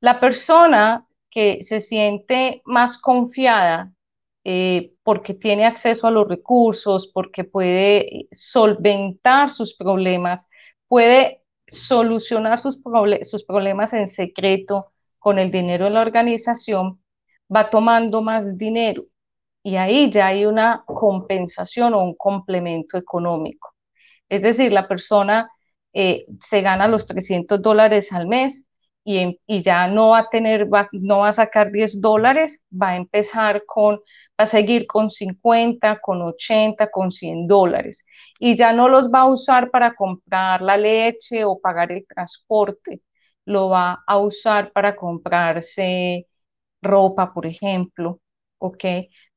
La 0.00 0.20
persona 0.20 1.06
que 1.30 1.62
se 1.62 1.80
siente 1.80 2.62
más 2.64 2.98
confiada 2.98 3.92
eh, 4.44 4.92
porque 5.02 5.34
tiene 5.34 5.64
acceso 5.64 6.06
a 6.06 6.10
los 6.10 6.28
recursos, 6.28 7.10
porque 7.12 7.44
puede 7.44 8.28
solventar 8.32 9.50
sus 9.50 9.74
problemas, 9.74 10.48
puede 10.86 11.42
solucionar 11.66 12.58
sus, 12.58 12.76
problemas 13.46 13.92
en 13.94 14.06
secreto, 14.08 14.92
con 15.18 15.38
el 15.38 15.50
dinero 15.50 15.86
de 15.86 15.90
la 15.92 16.02
organización, 16.02 17.00
va 17.54 17.70
tomando 17.70 18.20
más 18.20 18.58
dinero 18.58 19.06
y 19.62 19.76
ahí 19.76 20.10
ya 20.10 20.26
hay 20.28 20.44
una 20.44 20.84
compensación 20.86 21.94
o 21.94 22.04
un 22.04 22.14
complemento 22.14 22.98
económico. 22.98 23.74
Es 24.28 24.42
decir, 24.42 24.72
la 24.72 24.86
persona 24.88 25.50
eh, 25.94 26.26
se 26.40 26.60
gana 26.60 26.88
los 26.88 27.06
300 27.06 27.62
dólares 27.62 28.12
al 28.12 28.26
mes 28.26 28.66
y, 29.04 29.38
y, 29.46 29.62
ya 29.62 29.86
no 29.88 30.10
va 30.10 30.20
a 30.20 30.28
tener, 30.30 30.66
no 30.92 31.18
va 31.18 31.28
a 31.28 31.32
sacar 31.32 31.70
10 31.70 32.00
dólares, 32.00 32.64
va 32.72 32.90
a 32.90 32.96
empezar 32.96 33.64
con, 33.66 33.96
va 33.96 34.44
a 34.44 34.46
seguir 34.46 34.86
con 34.86 35.10
50, 35.10 36.00
con 36.00 36.22
80, 36.22 36.90
con 36.90 37.12
100 37.12 37.46
dólares 37.46 38.04
y 38.38 38.56
ya 38.56 38.72
no 38.72 38.88
los 38.88 39.10
va 39.12 39.20
a 39.20 39.26
usar 39.28 39.70
para 39.70 39.94
comprar 39.94 40.62
la 40.62 40.76
leche 40.76 41.44
o 41.44 41.60
pagar 41.60 41.92
el 41.92 42.06
transporte, 42.06 43.02
lo 43.44 43.68
va 43.68 44.02
a 44.06 44.18
usar 44.18 44.72
para 44.72 44.96
comprarse 44.96 46.26
ropa, 46.82 47.32
por 47.34 47.46
ejemplo, 47.46 48.20
¿ok? 48.58 48.84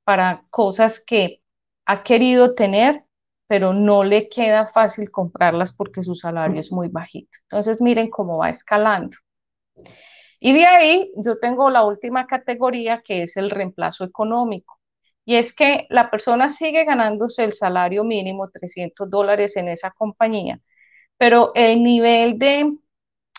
Para 0.04 0.46
cosas 0.50 1.00
que 1.06 1.42
ha 1.86 2.04
querido 2.04 2.56
tener, 2.56 3.04
pero 3.48 3.74
no 3.74 4.04
le 4.04 4.30
queda 4.30 4.68
fácil 4.68 5.10
comprarlas 5.12 5.74
porque 5.74 6.04
su 6.04 6.16
salario 6.16 6.60
es 6.60 6.72
muy 6.72 6.90
bajito. 6.90 7.30
Entonces, 7.44 7.82
miren 7.82 8.10
cómo 8.10 8.38
va 8.40 8.50
escalando. 8.50 9.18
Y 10.40 10.54
de 10.54 10.66
ahí 10.66 11.12
yo 11.18 11.40
tengo 11.40 11.70
la 11.70 11.84
última 11.86 12.28
categoría 12.28 13.02
que 13.02 13.24
es 13.24 13.38
el 13.38 13.50
reemplazo 13.50 14.04
económico. 14.04 14.80
Y 15.26 15.36
es 15.36 15.54
que 15.54 15.88
la 15.90 16.10
persona 16.10 16.50
sigue 16.50 16.86
ganándose 16.86 17.44
el 17.44 17.54
salario 17.54 18.04
mínimo, 18.04 18.50
300 18.50 19.10
dólares 19.10 19.58
en 19.58 19.68
esa 19.68 19.92
compañía, 19.92 20.62
pero 21.18 21.52
el 21.56 21.84
nivel 21.84 22.40
de, 22.40 22.72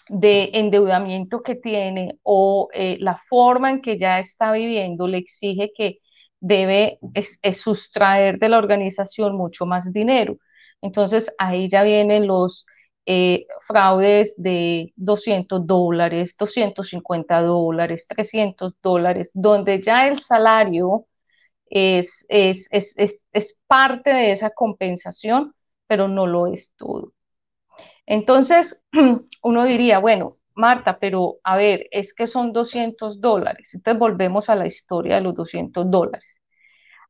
de 0.09 0.50
endeudamiento 0.54 1.42
que 1.42 1.54
tiene 1.54 2.18
o 2.23 2.68
eh, 2.75 2.99
la 3.00 3.16
forma 3.28 3.71
en 3.71 3.80
que 3.83 3.99
ya 3.99 4.18
está 4.21 4.52
viviendo 4.52 5.07
le 5.09 5.18
exige 5.18 5.73
que 5.75 6.00
debe 6.40 6.99
sustraer 7.54 8.38
de 8.38 8.49
la 8.49 8.59
organización 8.59 9.37
mucho 9.37 9.66
más 9.66 9.92
dinero. 9.92 10.38
Entonces 10.83 11.35
ahí 11.38 11.68
ya 11.68 11.83
vienen 11.83 12.26
los 12.26 12.66
eh, 13.11 13.47
fraudes 13.67 14.35
de 14.37 14.93
200 14.97 15.67
dólares, 15.67 16.37
250 16.38 17.41
dólares, 17.41 18.07
300 18.07 18.79
dólares, 18.83 19.31
donde 19.33 19.83
ya 19.83 20.09
el 20.09 20.21
salario 20.21 21.07
es, 21.71 22.27
es, 22.29 22.69
es, 22.71 23.61
parte 23.67 24.11
de 24.11 24.33
esa 24.33 24.50
compensación, 24.50 25.55
pero 25.87 26.07
no 26.09 26.27
lo 26.27 26.49
es 26.49 26.75
todo. 26.77 27.15
Entonces, 28.07 28.83
uno 29.43 29.65
diría, 29.65 30.00
bueno, 30.00 30.37
Marta, 30.55 30.99
pero 30.99 31.38
a 31.45 31.57
ver, 31.57 31.88
es 31.93 32.12
que 32.12 32.27
son 32.27 32.53
200 32.53 33.23
dólares. 33.23 33.73
Entonces 33.75 33.99
volvemos 33.99 34.50
a 34.50 34.57
la 34.57 34.67
historia 34.67 35.15
de 35.17 35.23
los 35.23 35.35
200 35.35 35.91
dólares. 35.91 36.43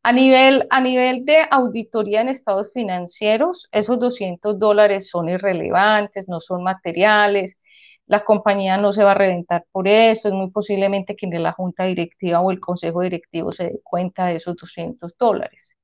A 0.03 0.13
nivel, 0.13 0.67
a 0.71 0.81
nivel 0.81 1.25
de 1.25 1.39
auditoría 1.51 2.21
en 2.23 2.29
estados 2.29 2.71
financieros, 2.73 3.69
esos 3.73 3.99
200 3.99 4.59
dólares 4.59 5.09
son 5.11 5.29
irrelevantes, 5.29 6.29
no 6.29 6.41
son 6.41 6.63
materiales, 6.63 7.59
la 8.07 8.25
compañía 8.25 8.79
no 8.79 8.93
se 8.93 9.05
va 9.05 9.13
a 9.13 9.15
reventar 9.15 9.67
por 9.71 9.87
eso, 9.87 10.29
es 10.29 10.35
muy 10.35 10.51
posiblemente 10.51 11.15
que 11.17 11.27
ni 11.27 11.39
la 11.39 11.53
junta 11.53 11.85
directiva 11.85 12.41
o 12.41 12.51
el 12.51 12.61
consejo 12.61 13.03
directivo 13.03 13.53
se 13.53 13.65
dé 13.65 13.81
cuenta 13.85 14.27
de 14.27 14.37
esos 14.37 14.57
200 14.57 15.17
dólares. 15.19 15.77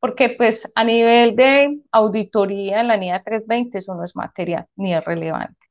Porque 0.00 0.30
pues 0.36 0.70
a 0.74 0.84
nivel 0.84 1.36
de 1.36 1.80
auditoría 1.92 2.80
en 2.80 2.88
la 2.88 2.96
NIA 2.96 3.22
320 3.24 3.78
eso 3.78 3.94
no 3.94 4.04
es 4.04 4.16
material 4.16 4.66
ni 4.76 4.94
es 4.94 5.04
relevante. 5.04 5.66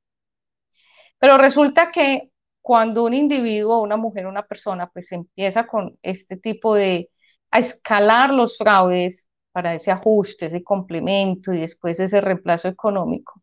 Pero 1.20 1.38
resulta 1.38 1.91
que 1.91 2.32
cuando 2.62 3.03
un 3.03 3.13
individuo, 3.13 3.82
una 3.82 3.98
mujer, 3.98 4.25
una 4.27 4.44
persona, 4.46 4.89
pues 4.91 5.12
empieza 5.12 5.67
con 5.67 5.98
este 6.01 6.38
tipo 6.38 6.75
de 6.75 7.10
a 7.55 7.59
escalar 7.59 8.31
los 8.31 8.57
fraudes 8.57 9.29
para 9.53 9.74
ese 9.74 9.89
ajuste, 9.89 10.47
ese 10.47 10.62
complemento 10.62 11.53
y 11.53 11.61
después 11.61 11.98
ese 12.01 12.20
reemplazo 12.20 12.68
económico. 12.68 13.41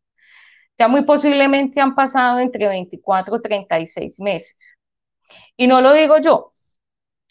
Ya 0.79 0.87
muy 0.87 1.07
posiblemente 1.07 1.81
han 1.81 1.95
pasado 1.95 2.39
entre 2.39 2.69
24 2.69 3.37
y 3.37 3.43
36 3.43 4.21
meses. 4.21 4.77
Y 5.57 5.67
no 5.67 5.81
lo 5.81 5.95
digo 5.95 6.19
yo, 6.19 6.53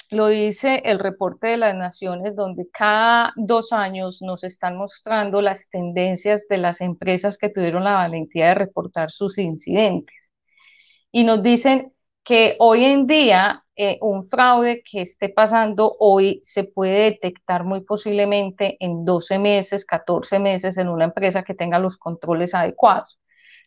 lo 0.10 0.28
dice 0.28 0.82
el 0.84 0.98
reporte 0.98 1.50
de 1.50 1.58
las 1.58 1.76
Naciones, 1.76 2.36
donde 2.36 2.68
cada 2.72 3.32
dos 3.36 3.74
años 3.74 4.24
nos 4.24 4.44
están 4.44 4.76
mostrando 4.76 5.40
las 5.44 5.70
tendencias 5.70 6.48
de 6.48 6.58
las 6.58 6.82
empresas 6.82 7.38
que 7.38 7.50
tuvieron 7.50 7.84
la 7.84 7.94
valentía 7.94 8.48
de 8.48 8.56
reportar 8.56 9.12
sus 9.12 9.38
incidentes. 9.38 10.34
Y 11.12 11.26
nos 11.26 11.44
dicen 11.44 11.94
que 12.24 12.56
hoy 12.58 12.86
en 12.86 13.06
día 13.06 13.61
eh, 13.76 13.98
un 14.02 14.26
fraude 14.26 14.84
que 14.84 15.02
esté 15.02 15.30
pasando 15.30 15.96
hoy 16.00 16.40
se 16.44 16.64
puede 16.66 17.12
detectar 17.12 17.64
muy 17.64 17.84
posiblemente 17.84 18.78
en 18.80 19.06
12 19.06 19.40
meses, 19.40 19.86
14 19.86 20.40
meses 20.40 20.78
en 20.78 20.90
una 20.90 21.06
empresa 21.06 21.44
que 21.44 21.54
tenga 21.56 21.80
los 21.80 21.98
controles 21.98 22.54
adecuados. 22.54 23.20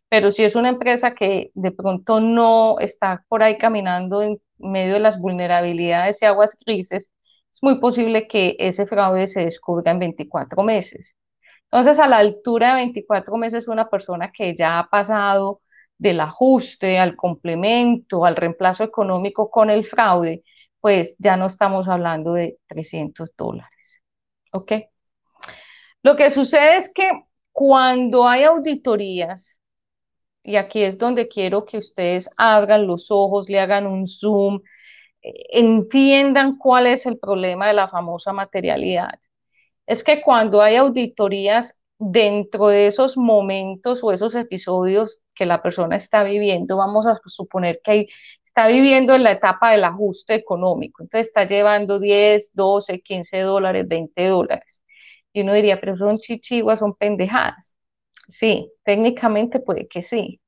Pero 0.09 0.31
si 0.31 0.45
es 0.45 0.55
una 0.57 0.69
empresa 0.69 1.15
que 1.15 1.51
de 1.55 1.73
pronto 1.73 2.21
no 2.21 2.79
está 2.79 3.25
por 3.29 3.43
ahí 3.43 3.59
caminando 3.59 4.23
en 4.23 4.41
medio 4.59 4.95
de 4.95 5.01
las 5.01 5.19
vulnerabilidades 5.19 6.23
y 6.23 6.27
aguas 6.27 6.57
grises, 6.65 7.13
es 7.53 7.63
muy 7.63 7.81
posible 7.81 8.29
que 8.29 8.57
ese 8.59 8.87
fraude 8.87 9.27
se 9.27 9.45
descubra 9.45 9.93
en 9.93 9.99
24 10.01 10.63
meses. 10.63 11.17
Entonces, 11.71 11.99
a 11.99 12.09
la 12.09 12.19
altura 12.19 12.71
de 12.71 12.75
24 12.83 13.37
meses, 13.37 13.69
una 13.69 13.89
persona 13.91 14.31
que 14.33 14.55
ya 14.57 14.79
ha 14.79 14.89
pasado 14.89 15.61
del 15.99 16.21
ajuste 16.21 16.99
al 16.99 17.17
complemento, 17.17 18.25
al 18.25 18.37
reemplazo 18.37 18.85
económico 18.85 19.51
con 19.51 19.71
el 19.71 19.85
fraude, 19.85 20.43
pues 20.81 21.17
ya 21.19 21.37
no 21.37 21.47
estamos 21.47 21.89
hablando 21.89 22.35
de 22.35 22.59
300 22.67 23.31
dólares. 23.37 24.03
¿Ok? 24.53 24.73
Lo 26.03 26.17
que 26.17 26.31
sucede 26.31 26.77
es 26.77 26.93
que 26.93 27.09
cuando 27.53 28.29
hay 28.29 28.45
auditorías, 28.45 29.61
y 30.43 30.57
aquí 30.57 30.83
es 30.83 30.99
donde 30.99 31.29
quiero 31.29 31.65
que 31.65 31.79
ustedes 31.79 32.29
abran 32.37 32.87
los 32.87 33.11
ojos, 33.11 33.49
le 33.49 33.61
hagan 33.61 33.87
un 33.87 34.07
zoom, 34.07 34.61
eh, 35.23 35.33
entiendan 35.51 36.59
cuál 36.59 36.87
es 36.87 37.07
el 37.07 37.19
problema 37.19 37.69
de 37.69 37.75
la 37.75 37.89
famosa 37.89 38.33
materialidad. 38.33 39.19
Es 39.87 40.05
que 40.05 40.21
cuando 40.23 40.63
hay 40.63 40.77
auditorías 40.77 41.81
dentro 41.99 42.69
de 42.69 42.87
esos 42.89 43.17
momentos 43.17 44.03
o 44.05 44.13
esos 44.13 44.35
episodios 44.35 45.23
que 45.35 45.47
la 45.47 45.63
persona 45.63 45.97
está 45.97 46.23
viviendo, 46.25 46.77
vamos 46.77 47.07
a 47.07 47.21
suponer 47.27 47.81
que 47.83 48.09
está 48.45 48.67
viviendo 48.69 49.15
en 49.15 49.23
la 49.25 49.33
etapa 49.33 49.73
del 49.73 49.85
ajuste 49.85 50.35
económico, 50.35 51.03
entonces 51.03 51.29
está 51.29 51.47
llevando 51.47 51.99
10, 52.01 52.51
12, 52.55 53.01
15 53.01 53.41
dólares, 53.41 53.87
20 53.89 54.27
dólares. 54.27 54.83
Y 55.33 55.43
uno 55.43 55.55
diría, 55.55 55.81
pero 55.81 55.97
son 55.97 56.17
chichiguas, 56.19 56.79
son 56.79 56.95
pendejadas. 56.95 57.77
Sí, 58.29 58.71
técnicamente 58.85 59.61
puede 59.61 59.89
que 59.89 60.03
sí. 60.03 60.41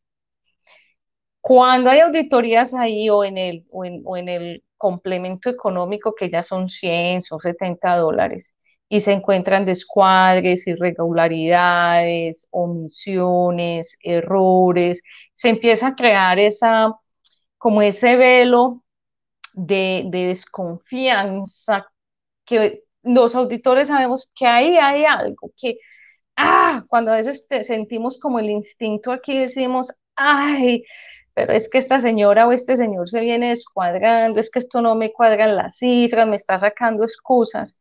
Cuando 1.40 1.90
hay 1.90 2.00
auditorías 2.00 2.74
ahí 2.74 3.08
o 3.10 3.24
en 3.24 3.38
el, 3.38 3.66
o 3.70 3.84
en, 3.84 4.02
o 4.04 4.16
en 4.16 4.28
el 4.28 4.64
complemento 4.76 5.48
económico 5.48 6.14
que 6.14 6.28
ya 6.30 6.42
son 6.42 6.68
100, 6.68 7.22
son 7.22 7.38
70 7.38 7.96
dólares, 7.96 8.54
y 8.88 9.00
se 9.00 9.12
encuentran 9.12 9.64
descuadres, 9.64 10.66
irregularidades, 10.66 12.46
omisiones, 12.50 13.98
errores, 14.02 15.02
se 15.34 15.48
empieza 15.50 15.88
a 15.88 15.94
crear 15.96 16.38
esa, 16.38 16.94
como 17.58 17.82
ese 17.82 18.16
velo 18.16 18.84
de, 19.54 20.04
desconfianza 20.10 21.86
que 22.44 22.84
los 23.02 23.34
auditores 23.34 23.88
sabemos 23.88 24.28
que 24.34 24.46
ahí 24.46 24.78
hay 24.78 25.04
algo, 25.04 25.52
que, 25.56 25.78
ah, 26.36 26.84
cuando 26.88 27.12
a 27.12 27.16
veces 27.16 27.46
sentimos 27.66 28.18
como 28.18 28.38
el 28.40 28.50
instinto 28.50 29.12
aquí 29.12 29.38
decimos, 29.38 29.92
ay, 30.16 30.84
pero 31.34 31.52
es 31.52 31.68
que 31.68 31.78
esta 31.78 32.00
señora 32.00 32.46
o 32.48 32.52
este 32.52 32.76
señor 32.76 33.08
se 33.08 33.20
viene 33.20 33.50
descuadrando, 33.50 34.40
es 34.40 34.50
que 34.50 34.60
esto 34.60 34.80
no 34.82 34.94
me 34.96 35.12
cuadran 35.12 35.56
las 35.56 35.78
cifras, 35.78 36.28
me 36.28 36.36
está 36.36 36.58
sacando 36.58 37.04
excusas 37.04 37.80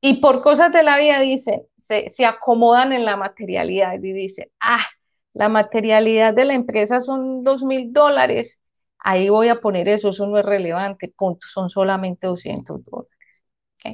y 0.00 0.20
por 0.20 0.42
cosas 0.42 0.72
de 0.72 0.82
la 0.82 0.98
vida, 0.98 1.20
dice, 1.20 1.66
se, 1.76 2.08
se 2.08 2.24
acomodan 2.24 2.92
en 2.92 3.04
la 3.04 3.16
materialidad 3.16 3.94
y 3.94 4.12
dice, 4.12 4.52
ah, 4.60 4.84
la 5.32 5.48
materialidad 5.48 6.34
de 6.34 6.44
la 6.44 6.54
empresa 6.54 7.00
son 7.00 7.42
dos 7.42 7.64
mil 7.64 7.92
dólares, 7.92 8.62
ahí 8.98 9.28
voy 9.28 9.48
a 9.48 9.60
poner 9.60 9.88
eso, 9.88 10.10
eso 10.10 10.26
no 10.26 10.38
es 10.38 10.44
relevante, 10.44 11.12
punto, 11.16 11.46
son 11.46 11.68
solamente 11.68 12.26
200 12.26 12.84
dólares. 12.84 13.44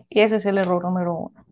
Y 0.08 0.20
ese 0.20 0.36
es 0.36 0.46
el 0.46 0.58
error 0.58 0.82
número 0.84 1.14
uno. 1.14 1.44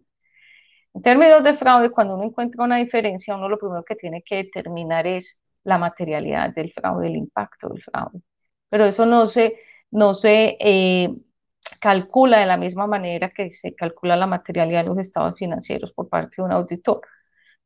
En 0.95 1.03
términos 1.03 1.43
de 1.43 1.55
fraude, 1.55 1.91
cuando 1.91 2.15
uno 2.15 2.25
encuentra 2.25 2.65
una 2.65 2.77
diferencia, 2.77 3.35
uno 3.35 3.49
lo 3.49 3.59
primero 3.59 3.85
que 3.85 3.97
tiene 3.97 4.23
que 4.23 4.37
determinar 4.37 5.07
es 5.07 5.41
la 5.65 5.79
materialidad 5.79 6.55
del 6.55 6.73
fraude, 6.73 7.09
el 7.09 7.17
impacto 7.17 7.69
del 7.69 7.83
fraude. 7.83 8.21
Pero 8.69 8.85
eso 8.85 9.07
no 9.07 9.27
se, 9.27 9.59
no 9.91 10.15
se 10.15 10.57
eh, 10.61 11.15
calcula 11.83 12.39
de 12.39 12.47
la 12.47 12.57
misma 12.57 12.87
manera 12.87 13.31
que 13.31 13.51
se 13.51 13.75
calcula 13.75 14.17
la 14.17 14.29
materialidad 14.29 14.85
de 14.85 14.91
los 14.91 14.99
estados 14.99 15.35
financieros 15.37 15.93
por 15.93 16.09
parte 16.09 16.37
de 16.37 16.43
un 16.45 16.53
auditor. 16.53 17.01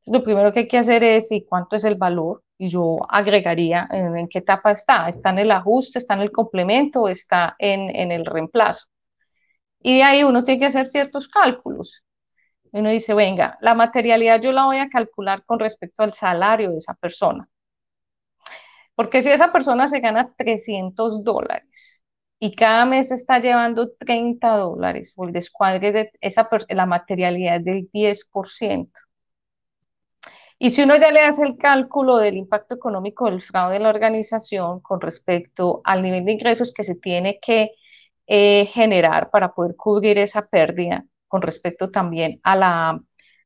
Lo 0.06 0.24
primero 0.24 0.52
que 0.52 0.60
hay 0.60 0.68
que 0.68 0.78
hacer 0.78 1.04
es, 1.04 1.30
¿y 1.32 1.44
cuánto 1.44 1.76
es 1.76 1.84
el 1.84 1.96
valor? 1.96 2.42
Y 2.58 2.68
yo 2.68 2.98
agregaría 3.10 3.86
en, 3.90 4.28
qué 4.28 4.38
etapa 4.38 4.72
está. 4.72 5.08
¿Está 5.10 5.30
en 5.30 5.40
el 5.40 5.50
ajuste, 5.52 5.98
está 5.98 6.14
en 6.14 6.22
el 6.22 6.32
complemento 6.32 7.08
está 7.08 7.56
en, 7.58 7.94
en 7.94 8.10
el 8.12 8.24
reemplazo? 8.24 8.86
Y 9.80 9.98
de 9.98 10.02
ahí 10.04 10.24
uno 10.24 10.44
tiene 10.44 10.60
que 10.60 10.66
hacer 10.66 10.88
ciertos 10.88 11.28
cálculos. 11.28 12.04
Uno 12.72 12.90
dice, 12.90 13.14
venga, 13.14 13.58
la 13.60 13.74
materialidad 13.74 14.40
yo 14.40 14.52
la 14.52 14.64
voy 14.64 14.78
a 14.78 14.88
calcular 14.88 15.44
con 15.44 15.58
respecto 15.58 16.02
al 16.02 16.14
salario 16.14 16.70
de 16.70 16.78
esa 16.78 16.94
persona. 16.94 17.48
Porque 18.94 19.22
si 19.22 19.30
esa 19.30 19.52
persona 19.52 19.88
se 19.88 20.00
gana 20.00 20.32
300 20.38 21.22
dólares 21.22 22.05
y 22.38 22.54
cada 22.54 22.84
mes 22.86 23.10
está 23.12 23.38
llevando 23.40 23.92
30 23.98 24.56
dólares 24.56 25.14
o 25.16 25.24
el 25.24 25.32
descuadre 25.32 25.92
de 25.92 26.12
esa, 26.20 26.48
la 26.68 26.86
materialidad 26.86 27.60
del 27.60 27.88
10%. 27.92 29.00
Y 30.58 30.70
si 30.70 30.82
uno 30.82 30.96
ya 30.96 31.10
le 31.10 31.20
hace 31.20 31.42
el 31.44 31.56
cálculo 31.58 32.16
del 32.16 32.36
impacto 32.36 32.74
económico 32.74 33.26
del 33.26 33.42
fraude 33.42 33.76
en 33.76 33.82
la 33.82 33.90
organización 33.90 34.80
con 34.80 35.00
respecto 35.00 35.82
al 35.84 36.02
nivel 36.02 36.24
de 36.24 36.32
ingresos 36.32 36.72
que 36.72 36.84
se 36.84 36.94
tiene 36.94 37.38
que 37.40 37.72
eh, 38.26 38.66
generar 38.72 39.30
para 39.30 39.52
poder 39.52 39.76
cubrir 39.76 40.18
esa 40.18 40.46
pérdida, 40.46 41.04
con 41.28 41.42
respecto 41.42 41.90
también 41.90 42.40
a 42.42 42.56
la, 42.56 43.00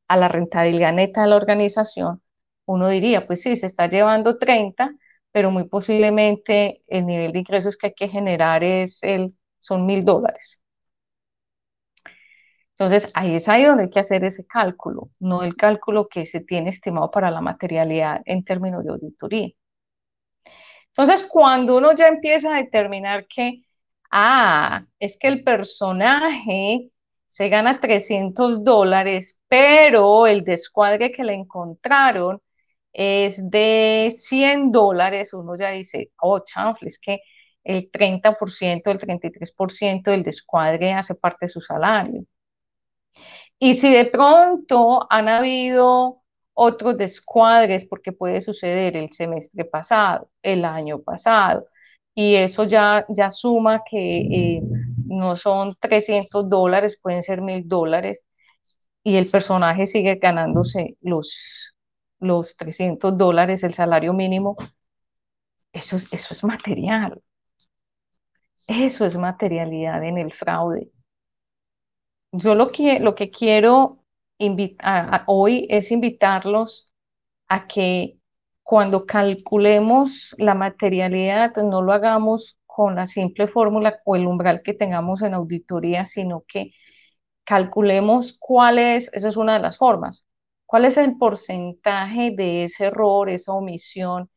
a 0.08 0.16
la 0.16 0.28
rentabilidad 0.28 0.92
neta 0.92 1.22
de 1.22 1.28
la 1.28 1.36
organización, 1.36 2.22
uno 2.66 2.88
diría, 2.88 3.26
pues 3.26 3.42
sí, 3.42 3.56
se 3.56 3.66
está 3.66 3.88
llevando 3.88 4.38
30, 4.38 4.92
pero 5.32 5.50
muy 5.50 5.68
posiblemente 5.68 6.82
el 6.88 7.06
nivel 7.06 7.32
de 7.32 7.40
ingresos 7.40 7.76
que 7.76 7.88
hay 7.88 7.94
que 7.94 8.08
generar 8.08 8.64
es 8.64 9.02
el, 9.02 9.34
son 9.58 9.86
mil 9.86 10.04
dólares. 10.04 10.60
Entonces, 12.78 13.10
ahí 13.14 13.34
es 13.36 13.48
ahí 13.48 13.64
donde 13.64 13.84
hay 13.84 13.90
que 13.90 14.00
hacer 14.00 14.24
ese 14.24 14.46
cálculo, 14.46 15.10
no 15.20 15.42
el 15.42 15.54
cálculo 15.56 16.08
que 16.08 16.24
se 16.26 16.40
tiene 16.40 16.70
estimado 16.70 17.10
para 17.10 17.30
la 17.30 17.40
materialidad 17.42 18.22
en 18.24 18.42
términos 18.44 18.82
de 18.84 18.90
auditoría. 18.90 19.50
Entonces, 20.88 21.22
cuando 21.28 21.78
uno 21.78 21.92
ya 21.94 22.08
empieza 22.08 22.54
a 22.54 22.58
determinar 22.58 23.26
que, 23.26 23.62
ah, 24.10 24.84
es 24.98 25.16
que 25.16 25.28
el 25.28 25.44
personaje 25.44 26.90
se 27.26 27.48
gana 27.48 27.80
300 27.80 28.64
dólares, 28.64 29.40
pero 29.48 30.26
el 30.26 30.44
descuadre 30.44 31.12
que 31.12 31.24
le 31.24 31.34
encontraron 31.34 32.42
es 32.92 33.50
de 33.50 34.12
100 34.16 34.72
dólares, 34.72 35.32
uno 35.34 35.56
ya 35.56 35.70
dice, 35.70 36.12
oh, 36.20 36.40
chanfle, 36.40 36.88
es 36.88 36.98
que 36.98 37.20
el 37.64 37.90
30%, 37.90 38.90
el 38.90 38.98
33% 38.98 40.10
del 40.10 40.22
descuadre 40.24 40.92
hace 40.92 41.14
parte 41.14 41.46
de 41.46 41.50
su 41.50 41.60
salario. 41.60 42.24
Y 43.58 43.74
si 43.74 43.92
de 43.92 44.06
pronto 44.06 45.06
han 45.10 45.28
habido 45.28 46.22
otros 46.54 46.96
descuadres, 46.98 47.84
porque 47.86 48.12
puede 48.12 48.40
suceder 48.40 48.96
el 48.96 49.12
semestre 49.12 49.64
pasado, 49.64 50.30
el 50.42 50.64
año 50.64 51.00
pasado, 51.02 51.66
y 52.14 52.36
eso 52.36 52.64
ya, 52.64 53.06
ya 53.08 53.30
suma 53.30 53.82
que 53.88 54.18
eh, 54.58 54.62
no 55.06 55.36
son 55.36 55.74
300 55.80 56.48
dólares, 56.48 56.98
pueden 57.02 57.22
ser 57.22 57.40
1000 57.42 57.68
dólares, 57.68 58.22
y 59.04 59.16
el 59.16 59.28
personaje 59.30 59.86
sigue 59.86 60.16
ganándose 60.16 60.96
los, 61.00 61.74
los 62.20 62.56
300 62.56 63.16
dólares, 63.18 63.64
el 63.64 63.74
salario 63.74 64.12
mínimo, 64.12 64.56
eso, 65.72 65.96
eso 65.96 66.28
es 66.34 66.44
material. 66.44 67.22
Eso 68.68 69.04
es 69.04 69.16
materialidad 69.16 70.02
en 70.04 70.16
el 70.18 70.32
fraude. 70.32 70.90
Yo 72.32 72.54
lo 72.54 72.70
que, 72.70 73.00
lo 73.00 73.14
que 73.14 73.30
quiero 73.30 74.04
hoy 75.26 75.66
es 75.70 75.90
invitarlos 75.90 76.92
a 77.48 77.66
que 77.66 78.18
cuando 78.62 79.06
calculemos 79.06 80.34
la 80.38 80.54
materialidad, 80.54 81.56
no 81.56 81.82
lo 81.82 81.92
hagamos 81.92 82.58
con 82.66 82.94
la 82.94 83.06
simple 83.06 83.48
fórmula 83.48 84.00
o 84.04 84.16
el 84.16 84.26
umbral 84.26 84.62
que 84.62 84.74
tengamos 84.74 85.22
en 85.22 85.34
auditoría, 85.34 86.06
sino 86.06 86.44
que 86.46 86.70
calculemos 87.44 88.36
cuál 88.38 88.78
es, 88.78 89.10
esa 89.12 89.28
es 89.28 89.36
una 89.36 89.54
de 89.54 89.60
las 89.60 89.78
formas, 89.78 90.28
cuál 90.70 90.84
es 90.84 90.96
el 90.98 91.18
porcentaje 91.18 92.30
de 92.30 92.62
ese 92.64 92.84
error, 92.84 93.28
esa 93.28 93.52
omisión, 93.52 94.30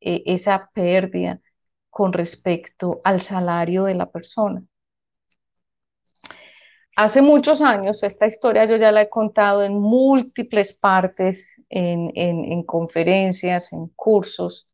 eh, 0.00 0.22
esa 0.26 0.68
pérdida 0.74 1.40
con 1.88 2.12
respecto 2.12 3.00
al 3.02 3.22
salario 3.22 3.84
de 3.84 3.94
la 3.94 4.04
persona. 4.10 4.62
Hace 6.96 7.22
muchos 7.22 7.62
años, 7.62 8.02
esta 8.02 8.26
historia 8.26 8.66
yo 8.66 8.76
ya 8.76 8.92
la 8.92 9.00
he 9.00 9.08
contado 9.08 9.62
en 9.62 9.72
múltiples 9.80 10.74
partes, 10.74 11.46
en, 11.70 12.12
en 12.14 12.62
conferencias, 12.64 13.72
en 13.72 13.86
cursos, 13.96 14.68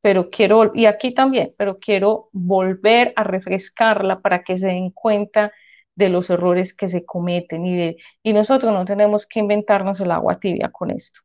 pero 0.00 0.30
quiero, 0.30 0.72
y 0.74 0.86
aquí 0.86 1.12
también, 1.12 1.54
pero 1.58 1.78
quiero 1.78 2.30
volver 2.32 3.12
a 3.14 3.24
refrescarla 3.24 4.22
para 4.22 4.42
que 4.42 4.56
se 4.56 4.68
den 4.68 4.90
cuenta 4.90 5.52
de 6.00 6.08
los 6.08 6.30
errores 6.30 6.74
que 6.74 6.88
se 6.88 7.04
cometen 7.04 7.66
y, 7.66 7.76
de, 7.76 7.96
y 8.22 8.32
nosotros 8.32 8.72
no 8.72 8.84
tenemos 8.84 9.26
que 9.26 9.40
inventarnos 9.40 10.00
el 10.00 10.10
agua 10.10 10.40
tibia 10.40 10.70
con 10.70 10.90
esto. 10.90 11.20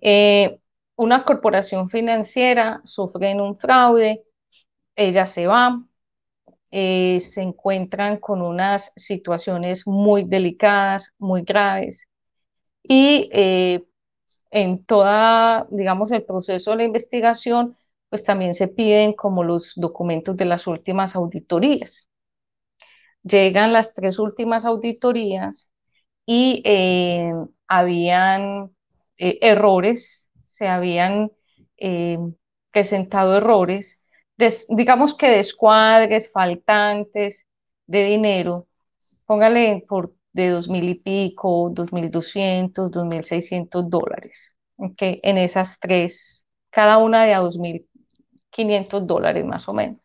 Eh, 0.00 0.60
una 0.96 1.24
corporación 1.24 1.90
financiera 1.90 2.80
sufre 2.84 3.34
un 3.40 3.58
fraude, 3.58 4.24
ella 4.96 5.26
se 5.26 5.46
va, 5.46 5.82
eh, 6.70 7.20
se 7.20 7.42
encuentran 7.42 8.18
con 8.18 8.42
unas 8.42 8.92
situaciones 8.96 9.86
muy 9.86 10.24
delicadas, 10.24 11.12
muy 11.18 11.42
graves 11.42 12.08
y 12.82 13.30
eh, 13.32 13.84
en 14.50 14.84
toda, 14.84 15.66
digamos, 15.70 16.10
el 16.12 16.24
proceso 16.24 16.70
de 16.72 16.78
la 16.78 16.84
investigación, 16.84 17.76
pues 18.10 18.24
también 18.24 18.54
se 18.54 18.68
piden 18.68 19.12
como 19.14 19.44
los 19.44 19.74
documentos 19.76 20.36
de 20.36 20.46
las 20.46 20.66
últimas 20.66 21.14
auditorías. 21.16 22.08
Llegan 23.28 23.72
las 23.72 23.94
tres 23.94 24.18
últimas 24.18 24.64
auditorías 24.64 25.70
y 26.26 26.62
eh, 26.64 27.32
habían 27.66 28.70
eh, 29.18 29.38
errores, 29.42 30.30
se 30.44 30.68
habían 30.68 31.32
eh, 31.78 32.18
presentado 32.70 33.36
errores, 33.36 34.00
digamos 34.68 35.14
que 35.16 35.28
descuadres, 35.30 36.30
faltantes 36.32 37.46
de 37.86 38.04
dinero, 38.04 38.68
póngale 39.26 39.84
por 39.88 40.14
de 40.32 40.50
dos 40.50 40.68
mil 40.68 40.88
y 40.88 40.94
pico, 40.96 41.70
dos 41.72 41.92
mil 41.92 42.10
doscientos, 42.10 42.90
dos 42.90 43.04
mil 43.06 43.24
seiscientos 43.24 43.90
dólares, 43.90 44.52
que 44.98 45.20
en 45.22 45.38
esas 45.38 45.78
tres, 45.80 46.46
cada 46.70 46.98
una 46.98 47.24
de 47.24 47.34
a 47.34 47.40
dos 47.40 47.58
mil 47.58 47.88
quinientos 48.50 49.06
dólares 49.06 49.44
más 49.44 49.68
o 49.68 49.74
menos. 49.74 49.98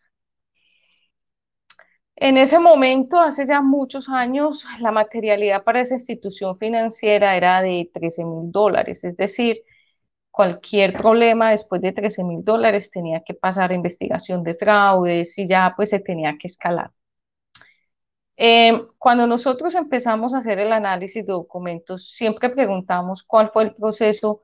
En 2.23 2.37
ese 2.37 2.57
momento, 2.57 3.19
hace 3.19 3.45
ya 3.45 3.61
muchos 3.61 4.07
años, 4.07 4.65
la 4.79 4.93
materialidad 4.93 5.63
para 5.65 5.81
esa 5.81 5.95
institución 5.95 6.55
financiera 6.55 7.35
era 7.35 7.61
de 7.61 7.89
13 7.93 8.23
mil 8.23 8.49
dólares, 8.49 9.03
es 9.03 9.17
decir, 9.17 9.57
cualquier 10.31 10.93
problema 10.93 11.51
después 11.51 11.81
de 11.81 11.91
13 11.91 12.23
mil 12.23 12.41
dólares 12.45 12.91
tenía 12.91 13.23
que 13.25 13.33
pasar 13.33 13.71
a 13.71 13.75
investigación 13.75 14.41
de 14.43 14.55
fraudes 14.55 15.37
y 15.37 15.47
ya 15.47 15.73
pues 15.75 15.89
se 15.89 15.99
tenía 15.99 16.37
que 16.39 16.47
escalar. 16.47 16.91
Em, 18.37 18.87
cuando 18.97 19.27
nosotros 19.27 19.75
empezamos 19.75 20.33
a 20.33 20.37
hacer 20.37 20.59
el 20.59 20.71
análisis 20.71 21.25
de 21.25 21.33
documentos, 21.33 22.09
siempre 22.11 22.49
preguntamos 22.49 23.23
cuál 23.23 23.51
fue 23.51 23.63
el 23.63 23.75
proceso, 23.75 24.43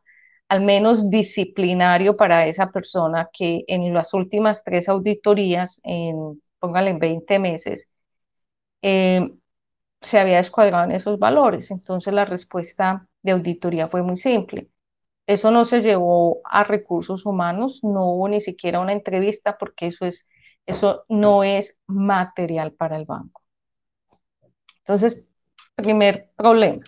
al 0.50 0.62
menos 0.62 1.10
disciplinario, 1.10 2.18
para 2.18 2.46
esa 2.48 2.72
persona 2.72 3.30
que 3.32 3.64
en 3.68 3.94
las 3.94 4.14
últimas 4.14 4.64
tres 4.66 4.90
auditorías, 4.90 5.80
en, 5.84 6.42
póngale 6.60 6.92
en 6.92 7.00
20 7.00 7.40
meses, 7.40 7.92
em, 8.82 9.40
se 10.02 10.20
había 10.20 10.40
escuadrado 10.40 10.86
en 10.86 10.92
esos 10.94 11.20
valores. 11.20 11.72
Entonces 11.72 12.14
la 12.14 12.26
respuesta 12.26 13.08
de 13.24 13.34
auditoría 13.34 13.88
fue 13.90 14.04
muy 14.04 14.18
simple. 14.18 14.70
Eso 15.28 15.52
no 15.52 15.66
se 15.66 15.82
llevó 15.82 16.42
a 16.46 16.64
recursos 16.66 17.26
humanos, 17.26 17.82
no 17.84 18.06
hubo 18.14 18.30
ni 18.30 18.42
siquiera 18.42 18.82
una 18.82 18.94
entrevista 18.94 19.58
porque 19.60 19.88
eso 19.88 20.06
es, 20.06 20.30
eso 20.68 21.06
no 21.10 21.44
es 21.44 21.78
material 21.88 22.74
para 22.74 22.98
el 22.98 23.06
banco. 23.06 23.44
Entonces, 24.80 25.24
primer 25.76 26.32
problema, 26.36 26.84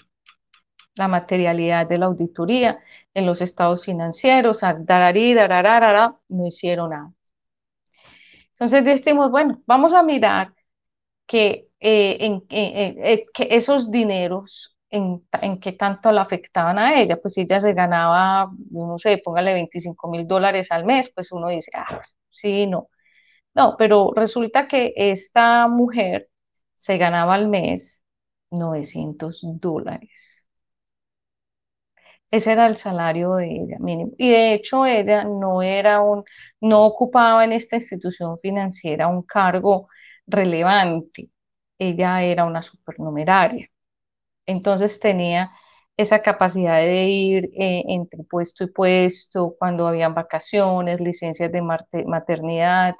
la 0.96 1.08
materialidad 1.10 1.86
de 1.88 1.98
la 1.98 2.06
auditoría 2.06 2.80
en 3.14 3.26
los 3.26 3.42
estados 3.42 3.84
financieros, 3.86 4.62
dararí, 4.62 5.34
dararara, 5.34 6.18
no 6.30 6.48
hicieron 6.48 6.92
nada. 6.92 7.12
Entonces 8.62 8.86
decimos, 8.86 9.32
bueno, 9.32 9.62
vamos 9.68 9.94
a 9.94 10.04
mirar 10.04 10.54
que, 11.28 11.70
eh, 11.80 12.42
eh, 12.50 13.26
que 13.34 13.48
esos 13.52 13.92
dineros 13.92 14.78
en, 14.90 15.26
en 15.42 15.60
qué 15.60 15.74
tanto 15.74 16.12
la 16.12 16.22
afectaban 16.24 16.80
a 16.80 17.02
ella, 17.02 17.18
pues 17.22 17.36
si 17.36 17.42
ella 17.42 17.62
se 17.62 17.74
ganaba, 17.74 18.52
no 18.72 18.98
sé, 18.98 19.22
póngale 19.24 19.54
25 19.54 20.10
mil 20.10 20.28
dólares 20.28 20.72
al 20.72 20.86
mes, 20.86 21.12
pues 21.16 21.32
uno 21.32 21.50
dice, 21.50 21.72
ah, 21.76 22.02
sí, 22.32 22.68
no. 22.68 22.90
No, 23.56 23.76
pero 23.78 24.12
resulta 24.16 24.68
que 24.68 24.94
esta 24.98 25.68
mujer 25.68 26.30
se 26.76 26.98
ganaba 26.98 27.36
al 27.36 27.48
mes 27.50 28.04
900 28.52 29.42
dólares. 29.44 30.41
Ese 32.32 32.54
era 32.54 32.68
el 32.68 32.78
salario 32.78 33.36
de 33.36 33.48
ella 33.52 33.78
mínimo. 33.80 34.14
Y 34.18 34.30
de 34.32 34.54
hecho 34.54 34.86
ella 34.86 35.24
no 35.26 35.62
era 35.62 36.02
un, 36.02 36.24
no 36.62 36.86
ocupaba 36.86 37.44
en 37.46 37.52
esta 37.54 37.76
institución 37.78 38.38
financiera 38.40 39.08
un 39.08 39.24
cargo 39.24 39.90
relevante. 40.28 41.30
Ella 41.78 42.24
era 42.24 42.46
una 42.46 42.64
supernumeraria. 42.64 43.68
Entonces 44.46 45.00
tenía 45.00 45.52
esa 45.98 46.22
capacidad 46.22 46.78
de 46.82 47.06
ir 47.10 47.46
eh, 47.60 47.84
entre 47.88 48.24
puesto 48.24 48.64
y 48.64 48.68
puesto 48.72 49.56
cuando 49.60 49.88
habían 49.88 50.14
vacaciones, 50.16 51.00
licencias 51.02 51.52
de 51.52 51.62
maternidad, 52.06 52.96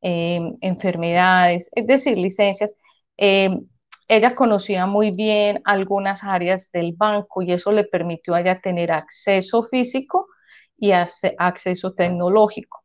em, 0.00 0.56
enfermedades, 0.60 1.70
es 1.74 1.86
decir, 1.86 2.18
licencias 2.18 2.76
Em, 3.16 3.68
ella 4.08 4.34
conocía 4.34 4.86
muy 4.86 5.10
bien 5.10 5.62
algunas 5.64 6.24
áreas 6.24 6.70
del 6.72 6.92
banco 6.92 7.42
y 7.42 7.52
eso 7.52 7.72
le 7.72 7.84
permitió 7.84 8.34
a 8.34 8.40
ella 8.40 8.60
tener 8.60 8.92
acceso 8.92 9.64
físico 9.64 10.28
y 10.76 10.92
acceso 10.92 11.94
tecnológico. 11.94 12.84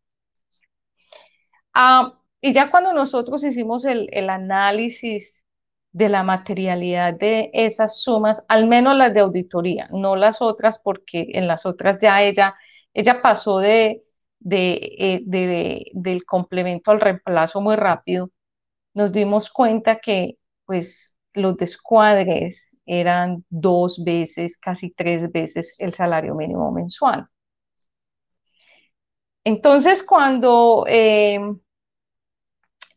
Ah, 1.74 2.20
y 2.42 2.54
ya 2.54 2.72
cuando 2.72 2.94
nosotros 2.94 3.44
hicimos 3.44 3.86
el, 3.86 4.30
análisis 4.30 5.46
de 5.92 6.10
la 6.10 6.24
materialidad 6.24 7.14
de 7.14 7.50
esas 7.54 8.02
sumas, 8.02 8.46
al 8.48 8.68
menos 8.68 8.96
las 8.96 9.14
de 9.14 9.22
auditoría, 9.22 9.88
no 9.92 10.16
las 10.16 10.42
otras, 10.42 10.80
porque 10.80 11.28
en 11.34 11.48
las 11.48 11.66
otras 11.66 11.98
ya 12.02 12.22
ella, 12.24 12.56
ella 12.94 13.22
pasó 13.22 13.60
de, 13.60 14.04
de, 14.40 14.74
eh, 15.00 15.22
del 15.94 16.26
complemento 16.26 16.92
al 16.92 17.02
reemplazo 17.02 17.62
muy 17.62 17.76
rápido, 17.76 18.32
nos 18.94 19.12
dimos 19.12 19.52
cuenta 19.52 20.00
que 20.00 20.39
pues 20.70 21.16
los 21.34 21.58
descuadres 21.58 22.78
eran 22.86 23.44
dos 23.50 24.04
veces, 24.04 24.56
casi 24.56 24.92
tres 24.92 25.32
veces 25.32 25.76
el 25.80 25.96
salario 25.96 26.36
mínimo 26.36 26.72
mensual. 26.72 27.28
Entonces, 29.44 30.04
cuando 30.04 30.86
eh, 30.88 31.40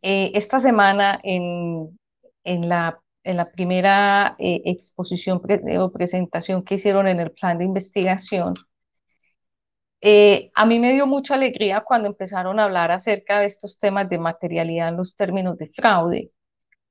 eh, 0.02 0.32
esta 0.34 0.60
semana 0.60 1.18
en, 1.22 1.88
la, 2.44 3.00
en 3.24 3.36
la 3.38 3.50
primera 3.50 4.36
eh, 4.38 4.60
exposición 4.66 5.40
o 5.80 5.92
presentación 5.92 6.64
que 6.64 6.74
hicieron 6.74 7.08
en 7.08 7.20
el 7.20 7.30
plan 7.32 7.56
de 7.56 7.64
investigación, 7.64 8.54
a 10.54 10.66
mí 10.66 10.78
me 10.78 10.92
dio 10.92 11.06
mucha 11.06 11.36
alegría 11.36 11.80
cuando 11.80 12.08
empezaron 12.08 12.60
a 12.60 12.64
hablar 12.64 12.90
acerca 12.90 13.40
de 13.40 13.46
estos 13.46 13.78
temas 13.78 14.10
de 14.10 14.18
materialidad 14.18 14.90
en 14.90 14.98
los 14.98 15.16
términos 15.16 15.56
de 15.56 15.68
fraude, 15.68 16.32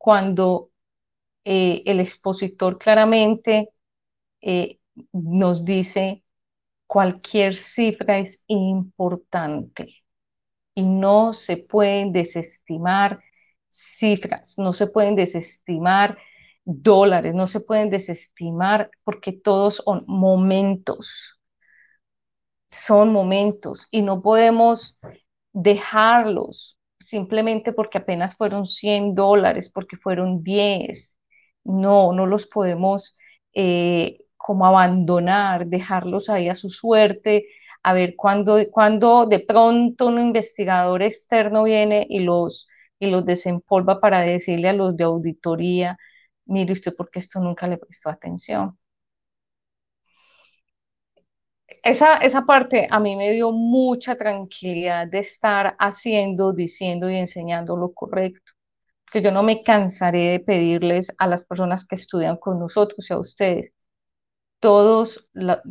cuando 0.01 0.70
el 1.43 1.99
expositor 1.99 2.77
claramente 2.77 3.69
nos 5.13 5.65
dice 5.65 6.23
cualquier 6.87 7.55
cifra 7.55 8.19
es 8.19 8.43
importante 8.47 9.89
y 10.75 10.83
no 10.83 11.33
se 11.33 11.57
pueden 11.57 12.13
desestimar 12.13 13.23
cifras, 13.69 14.55
no 14.57 14.73
se 14.73 14.87
pueden 14.87 15.15
desestimar 15.17 16.17
dólares, 16.65 17.35
no 17.35 17.47
se 17.47 17.61
pueden 17.61 17.89
desestimar 17.91 18.91
porque 19.05 19.33
todos 19.33 19.77
son 19.85 20.05
momentos, 20.07 21.39
son 22.69 23.11
momentos 23.11 23.87
y 23.91 24.01
no 24.01 24.21
podemos 24.21 24.97
dejarlos 25.53 26.79
simplemente 26.99 27.73
porque 27.73 27.97
apenas 27.99 28.35
fueron 28.35 28.65
100 28.65 29.15
dólares, 29.15 29.71
porque 29.73 29.97
fueron 29.97 30.43
10. 30.43 31.19
No, 31.63 32.13
no 32.13 32.25
los 32.25 32.47
podemos 32.47 33.17
eh, 33.53 34.19
como 34.37 34.65
abandonar, 34.65 35.67
dejarlos 35.67 36.29
ahí 36.29 36.49
a 36.49 36.55
su 36.55 36.69
suerte, 36.69 37.47
a 37.83 37.93
ver 37.93 38.15
cuándo 38.15 38.57
cuando 38.71 39.25
de 39.27 39.39
pronto 39.39 40.07
un 40.07 40.19
investigador 40.19 41.01
externo 41.03 41.63
viene 41.63 42.05
y 42.09 42.19
los, 42.21 42.67
y 42.99 43.09
los 43.11 43.25
desempolva 43.25 43.99
para 43.99 44.21
decirle 44.21 44.69
a 44.69 44.73
los 44.73 44.97
de 44.97 45.03
auditoría, 45.05 45.97
mire 46.45 46.73
usted 46.73 46.93
porque 46.97 47.19
esto 47.19 47.39
nunca 47.39 47.67
le 47.67 47.77
prestó 47.77 48.09
atención. 48.09 48.77
Esa, 51.83 52.17
esa 52.17 52.45
parte 52.45 52.87
a 52.89 52.99
mí 52.99 53.15
me 53.15 53.31
dio 53.31 53.51
mucha 53.51 54.15
tranquilidad 54.15 55.05
de 55.07 55.19
estar 55.19 55.75
haciendo, 55.79 56.53
diciendo 56.53 57.07
y 57.09 57.17
enseñando 57.17 57.77
lo 57.77 57.93
correcto, 57.93 58.50
que 59.11 59.21
yo 59.21 59.31
no 59.31 59.43
me 59.43 59.63
cansaré 59.63 60.31
de 60.31 60.39
pedirles 60.39 61.13
a 61.19 61.27
las 61.27 61.45
personas 61.45 61.85
que 61.85 61.95
estudian 61.95 62.37
con 62.37 62.59
nosotros 62.59 63.09
y 63.09 63.13
a 63.13 63.19
ustedes, 63.19 63.73
todos, 64.59 65.27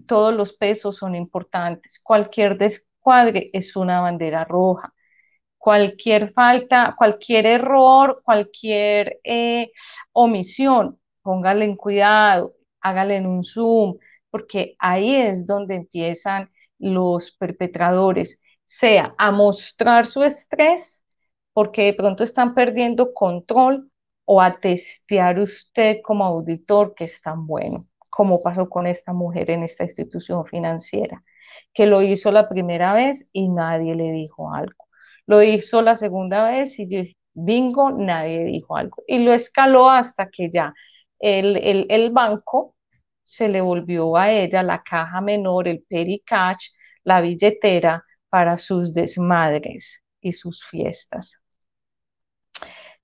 todos 0.06 0.34
los 0.34 0.52
pesos 0.54 0.96
son 0.98 1.14
importantes. 1.16 2.00
Cualquier 2.02 2.58
descuadre 2.58 3.50
es 3.52 3.76
una 3.76 4.00
bandera 4.02 4.44
roja. 4.44 4.94
Cualquier 5.58 6.32
falta, 6.32 6.94
cualquier 6.98 7.46
error, 7.46 8.22
cualquier 8.24 9.20
eh, 9.24 9.72
omisión, 10.12 10.98
póngale 11.22 11.64
en 11.66 11.76
cuidado, 11.76 12.54
hágale 12.80 13.16
en 13.16 13.26
un 13.26 13.44
zoom, 13.44 13.98
porque 14.30 14.76
ahí 14.78 15.14
es 15.16 15.46
donde 15.46 15.74
empiezan 15.76 16.50
los 16.78 17.32
perpetradores, 17.32 18.40
sea 18.64 19.14
a 19.18 19.30
mostrar 19.32 20.06
su 20.06 20.22
estrés, 20.24 21.04
porque 21.60 21.82
de 21.82 21.92
pronto 21.92 22.24
están 22.24 22.54
perdiendo 22.54 23.12
control, 23.12 23.90
o 24.24 24.40
a 24.40 24.58
testear 24.60 25.38
usted 25.38 25.98
como 26.02 26.24
auditor 26.24 26.94
que 26.94 27.04
es 27.04 27.20
tan 27.20 27.46
bueno 27.46 27.84
como 28.08 28.42
pasó 28.42 28.66
con 28.70 28.86
esta 28.86 29.12
mujer 29.12 29.50
en 29.50 29.62
esta 29.62 29.84
institución 29.84 30.46
financiera, 30.46 31.22
que 31.74 31.84
lo 31.84 32.00
hizo 32.00 32.30
la 32.30 32.48
primera 32.48 32.94
vez 32.94 33.28
y 33.34 33.50
nadie 33.50 33.94
le 33.94 34.10
dijo 34.10 34.54
algo. 34.54 34.86
Lo 35.26 35.42
hizo 35.42 35.82
la 35.82 35.96
segunda 35.96 36.50
vez 36.50 36.78
y 36.78 37.14
bingo, 37.34 37.90
nadie 37.92 38.44
dijo 38.44 38.78
algo. 38.78 39.02
Y 39.06 39.18
lo 39.18 39.34
escaló 39.34 39.90
hasta 39.90 40.30
que 40.30 40.48
ya 40.50 40.72
el, 41.18 41.86
el, 41.90 42.10
banco 42.10 42.74
se 43.22 43.50
le 43.50 43.60
volvió 43.60 44.16
a 44.16 44.32
ella 44.32 44.62
la 44.62 44.82
caja 44.82 45.20
menor, 45.20 45.68
el 45.68 45.82
pericach, 45.86 46.62
la 47.04 47.20
billetera 47.20 48.02
para 48.30 48.56
sus 48.56 48.94
desmadres 48.94 50.02
y 50.22 50.32
sus 50.32 50.64
fiestas. 50.64 51.39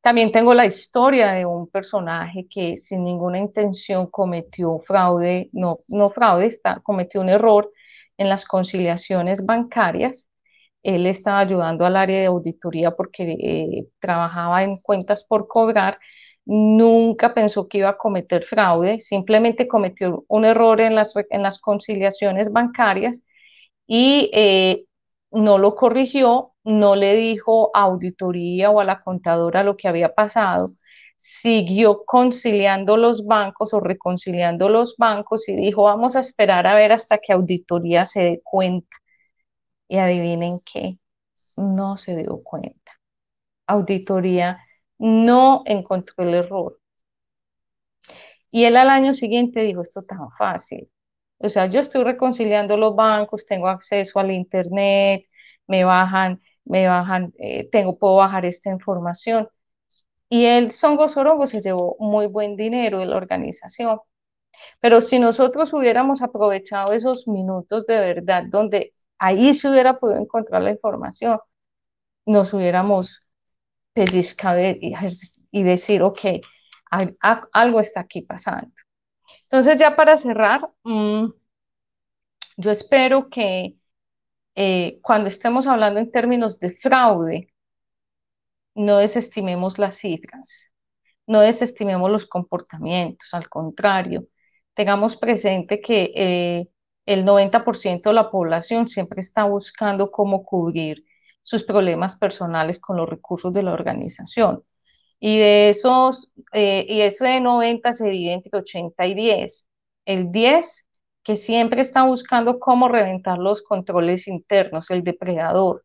También 0.06 0.30
tengo 0.30 0.54
la 0.54 0.66
historia 0.66 1.32
de 1.32 1.46
un 1.46 1.66
personaje 1.66 2.46
que 2.48 2.76
sin 2.76 3.02
ninguna 3.02 3.38
intención 3.40 4.06
cometió 4.06 4.78
fraude, 4.78 5.50
no, 5.52 5.78
no 5.88 6.10
fraude, 6.10 6.46
está, 6.46 6.78
cometió 6.84 7.20
un 7.20 7.28
error 7.28 7.72
en 8.16 8.28
las 8.28 8.44
conciliaciones 8.44 9.44
bancarias. 9.44 10.28
Él 10.84 11.06
estaba 11.06 11.40
ayudando 11.40 11.84
al 11.84 11.96
área 11.96 12.20
de 12.20 12.26
auditoría 12.26 12.92
porque 12.92 13.32
eh, 13.32 13.88
trabajaba 13.98 14.62
en 14.62 14.76
cuentas 14.80 15.24
por 15.24 15.48
cobrar. 15.48 15.98
Nunca 16.44 17.34
pensó 17.34 17.66
que 17.66 17.78
iba 17.78 17.88
a 17.88 17.98
cometer 17.98 18.44
fraude, 18.44 19.00
simplemente 19.00 19.66
cometió 19.66 20.24
un 20.28 20.44
error 20.44 20.80
en 20.80 20.94
las, 20.94 21.14
en 21.30 21.42
las 21.42 21.58
conciliaciones 21.60 22.52
bancarias 22.52 23.22
y 23.88 24.30
eh, 24.32 24.84
no 25.36 25.58
lo 25.58 25.74
corrigió, 25.76 26.54
no 26.64 26.96
le 26.96 27.14
dijo 27.14 27.70
a 27.74 27.82
auditoría 27.82 28.70
o 28.70 28.80
a 28.80 28.84
la 28.84 29.02
contadora 29.02 29.62
lo 29.62 29.76
que 29.76 29.88
había 29.88 30.14
pasado, 30.14 30.70
siguió 31.16 32.04
conciliando 32.06 32.96
los 32.96 33.26
bancos 33.26 33.74
o 33.74 33.80
reconciliando 33.80 34.68
los 34.68 34.96
bancos 34.96 35.48
y 35.48 35.56
dijo, 35.56 35.84
vamos 35.84 36.16
a 36.16 36.20
esperar 36.20 36.66
a 36.66 36.74
ver 36.74 36.92
hasta 36.92 37.18
que 37.18 37.32
auditoría 37.32 38.06
se 38.06 38.20
dé 38.22 38.40
cuenta. 38.44 38.96
Y 39.88 39.98
adivinen 39.98 40.60
qué, 40.60 40.98
no 41.56 41.96
se 41.96 42.16
dio 42.16 42.42
cuenta. 42.42 42.92
Auditoría 43.66 44.60
no 44.98 45.62
encontró 45.66 46.24
el 46.24 46.34
error. 46.34 46.80
Y 48.50 48.64
él 48.64 48.76
al 48.76 48.90
año 48.90 49.14
siguiente 49.14 49.60
dijo, 49.62 49.82
esto 49.82 50.02
tan 50.02 50.30
fácil. 50.38 50.88
O 51.38 51.48
sea, 51.48 51.66
yo 51.66 51.80
estoy 51.80 52.04
reconciliando 52.04 52.76
los 52.76 52.94
bancos, 52.96 53.46
tengo 53.46 53.68
acceso 53.68 54.18
al 54.18 54.30
Internet, 54.32 55.24
me 55.66 55.84
bajan, 55.84 56.40
me 56.64 56.86
bajan, 56.86 57.32
eh, 57.38 57.68
tengo, 57.70 57.98
puedo 57.98 58.16
bajar 58.16 58.44
esta 58.46 58.70
información. 58.70 59.48
Y 60.28 60.46
el 60.46 60.72
Songo 60.72 61.08
Sorongo 61.08 61.46
se 61.46 61.60
llevó 61.60 61.96
muy 62.00 62.26
buen 62.26 62.56
dinero 62.56 63.00
de 63.00 63.06
la 63.06 63.16
organización. 63.16 64.00
Pero 64.80 65.02
si 65.02 65.18
nosotros 65.18 65.72
hubiéramos 65.74 66.22
aprovechado 66.22 66.92
esos 66.92 67.28
minutos 67.28 67.86
de 67.86 67.98
verdad, 67.98 68.44
donde 68.48 68.94
ahí 69.18 69.54
se 69.54 69.70
hubiera 69.70 69.98
podido 69.98 70.20
encontrar 70.20 70.62
la 70.62 70.70
información, 70.72 71.38
nos 72.26 72.52
hubiéramos 72.54 73.22
pellizcado 73.94 74.60
y, 74.60 75.62
decir, 75.64 76.02
ok, 76.02 76.20
algo 77.52 77.80
está 77.80 78.00
aquí 78.00 78.22
pasando. 78.22 78.72
Entonces, 79.46 79.78
ya 79.78 79.96
para 79.96 80.16
cerrar, 80.16 80.70
mm, 80.84 81.26
yo 82.56 82.70
espero 82.70 83.28
que 83.30 83.76
eh, 84.54 84.98
cuando 85.02 85.28
estemos 85.28 85.66
hablando 85.66 86.00
en 86.00 86.10
términos 86.10 86.58
de 86.58 86.72
fraude, 86.72 87.48
no 88.74 88.98
desestimemos 88.98 89.78
las 89.78 89.96
cifras, 89.96 90.72
no 91.26 91.40
desestimemos 91.40 92.10
los 92.10 92.26
comportamientos, 92.26 93.32
al 93.34 93.48
contrario, 93.48 94.26
tengamos 94.74 95.16
presente 95.16 95.80
que 95.80 96.12
eh, 96.16 96.68
el 97.06 97.24
90% 97.24 98.10
de 98.10 98.14
la 98.14 98.30
población 98.30 98.88
siempre 98.88 99.20
está 99.20 99.44
buscando 99.44 100.10
cómo 100.10 100.44
cubrir 100.44 101.04
sus 101.42 101.62
problemas 101.62 102.16
personales 102.16 102.78
con 102.80 102.96
los 102.96 103.08
recursos 103.08 103.52
de 103.52 103.62
la 103.62 103.72
organización. 103.72 104.62
Y 105.18 105.38
de 105.38 105.70
esos, 105.70 106.30
eh, 106.52 106.86
y 106.88 107.00
eso 107.00 107.24
de 107.24 107.40
90 107.40 107.90
es 107.90 108.00
evidente 108.00 108.50
que 108.50 108.58
80 108.58 109.06
y 109.06 109.14
10. 109.14 109.68
El 110.04 110.30
10 110.30 110.86
que 111.22 111.36
siempre 111.36 111.80
está 111.82 112.04
buscando 112.04 112.60
cómo 112.60 112.88
reventar 112.88 113.38
los 113.38 113.62
controles 113.62 114.28
internos, 114.28 114.90
el 114.90 115.02
depredador. 115.02 115.84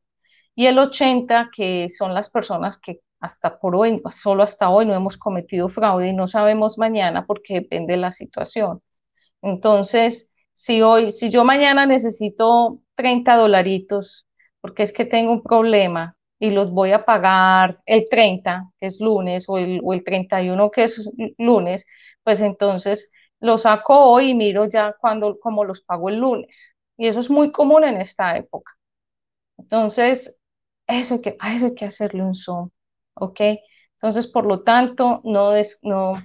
Y 0.56 0.68
el 0.68 0.80
80 0.80 1.50
que 1.56 1.90
son 1.90 2.14
las 2.14 2.30
personas 2.30 2.80
que 2.80 3.02
hasta 3.20 3.60
por 3.60 3.76
hoy, 3.76 4.02
solo 4.12 4.44
hasta 4.44 4.70
hoy 4.70 4.86
no 4.86 4.94
hemos 4.96 5.18
cometido 5.18 5.70
fraude 5.70 6.10
y 6.10 6.14
no 6.14 6.28
sabemos 6.28 6.78
mañana 6.78 7.26
porque 7.26 7.56
depende 7.56 7.94
de 7.94 7.98
la 7.98 8.12
situación. 8.12 8.82
Entonces, 9.42 10.32
si 10.54 10.82
hoy, 10.82 11.12
si 11.12 11.30
yo 11.30 11.44
mañana 11.46 11.86
necesito 11.86 12.80
30 12.96 13.36
dolaritos 13.36 14.28
porque 14.62 14.84
es 14.84 14.94
que 14.94 15.06
tengo 15.06 15.32
un 15.32 15.44
problema 15.44 16.16
y 16.42 16.50
los 16.50 16.72
voy 16.72 16.92
a 16.92 17.06
pagar 17.06 17.82
el 17.86 18.06
30, 18.10 18.72
que 18.80 18.88
es 18.88 19.00
lunes, 19.00 19.48
o 19.48 19.60
el, 19.60 19.80
o 19.84 19.94
el 19.94 20.04
31, 20.04 20.72
que 20.72 20.86
es 20.86 21.08
lunes, 21.38 21.86
pues 22.24 22.42
entonces 22.42 23.12
lo 23.40 23.60
saco 23.60 23.96
hoy 24.06 24.32
y 24.32 24.34
miro 24.34 24.66
ya 24.66 24.96
cuando, 25.00 25.40
como 25.40 25.64
los 25.64 25.82
pago 25.82 26.10
el 26.10 26.18
lunes. 26.20 26.76
Y 26.98 27.06
eso 27.08 27.20
es 27.20 27.30
muy 27.30 27.52
común 27.52 27.84
en 27.84 28.02
esta 28.02 28.36
época. 28.38 28.72
Entonces, 29.58 30.40
eso 30.88 31.16
hay 31.16 31.22
que, 31.22 31.38
a 31.40 31.56
eso 31.56 31.68
hay 31.68 31.76
que 31.76 31.86
hacerle 31.86 32.24
un 32.24 32.34
zoom, 32.36 32.72
¿ok? 33.16 33.42
Entonces, 33.94 34.28
por 34.28 34.46
lo 34.48 34.64
tanto, 34.64 35.22
no, 35.24 35.52
no 35.84 36.24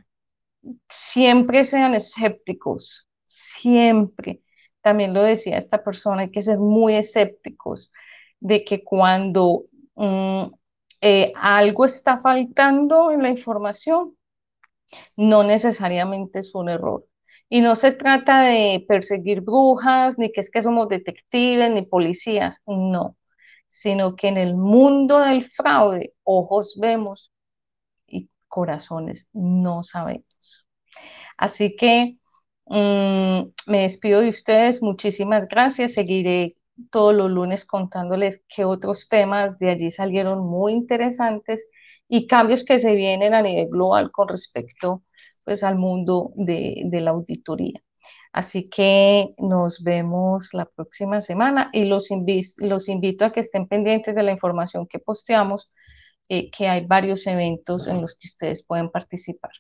siempre 0.89 1.65
sean 1.67 1.95
escépticos, 1.95 3.09
siempre. 3.27 4.43
También 4.81 5.15
lo 5.15 5.23
decía 5.23 5.59
esta 5.59 5.85
persona, 5.85 6.23
hay 6.23 6.31
que 6.31 6.43
ser 6.43 6.59
muy 6.59 6.95
escépticos 6.95 7.93
de 8.41 8.65
que 8.65 8.85
cuando 8.85 9.65
mm, 9.97 10.45
eh, 11.03 11.33
algo 11.37 11.85
está 11.85 12.21
faltando 12.21 13.11
en 13.13 13.23
la 13.23 13.31
información, 13.31 14.17
no 15.17 15.43
necesariamente 15.45 16.41
es 16.41 16.55
un 16.55 16.69
error. 16.69 17.07
Y 17.49 17.61
no 17.61 17.77
se 17.77 17.93
trata 17.93 18.43
de 18.43 18.85
perseguir 18.89 19.41
brujas, 19.43 20.19
ni 20.19 20.33
que 20.33 20.41
es 20.41 20.51
que 20.51 20.63
somos 20.63 20.89
detectives, 20.89 21.71
ni 21.71 21.87
policías, 21.87 22.61
no, 22.67 23.17
sino 23.69 24.17
que 24.17 24.29
en 24.29 24.39
el 24.39 24.57
mundo 24.57 25.21
del 25.21 25.45
fraude, 25.45 26.15
ojos 26.25 26.77
vemos 26.81 27.33
y 28.07 28.31
corazones 28.49 29.29
no 29.33 29.85
sabemos. 29.85 30.67
Así 31.39 31.77
que 31.77 32.19
mm, 32.67 33.53
me 33.67 33.83
despido 33.83 34.21
de 34.21 34.31
ustedes, 34.31 34.83
muchísimas 34.83 35.49
gracias, 35.49 35.95
seguiré 35.95 36.57
todos 36.91 37.15
los 37.15 37.31
lunes 37.31 37.65
contándoles 37.65 38.43
qué 38.49 38.65
otros 38.65 39.09
temas 39.09 39.59
de 39.59 39.71
allí 39.71 39.91
salieron 39.91 40.47
muy 40.47 40.73
interesantes 40.73 41.69
y 42.09 42.27
cambios 42.27 42.65
que 42.65 42.79
se 42.79 42.95
vienen 42.95 43.35
a 43.35 43.43
nivel 43.43 43.69
global 43.69 44.11
con 44.13 44.29
respecto 44.29 45.03
pues, 45.45 45.63
al 45.63 45.77
mundo 45.77 46.33
de, 46.37 46.89
la 46.93 47.11
auditoría. 47.11 47.83
Así 48.33 48.69
que 48.69 49.35
nos 49.39 49.83
vemos 49.83 50.51
la 50.53 50.67
próxima 50.67 51.23
semana 51.23 51.71
y 51.73 51.87
los, 51.87 52.11
invito 52.11 53.25
a 53.25 53.33
que 53.33 53.41
estén 53.41 53.67
pendientes 53.67 54.15
de 54.15 54.23
la 54.23 54.33
información 54.33 54.87
que 54.87 54.99
posteamos, 54.99 55.73
eh, 56.29 56.51
que 56.51 56.69
hay 56.69 56.85
varios 56.87 57.27
eventos 57.27 57.87
en 57.87 58.03
los 58.03 58.15
que 58.17 58.29
ustedes 58.29 58.67
pueden 58.67 58.91
participar. 58.91 59.53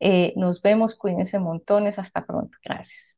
Eh, 0.00 0.32
nos 0.36 0.62
vemos, 0.62 0.94
cuídense 0.94 1.38
montones, 1.38 1.98
hasta 1.98 2.24
pronto. 2.24 2.56
Gracias. 2.64 3.17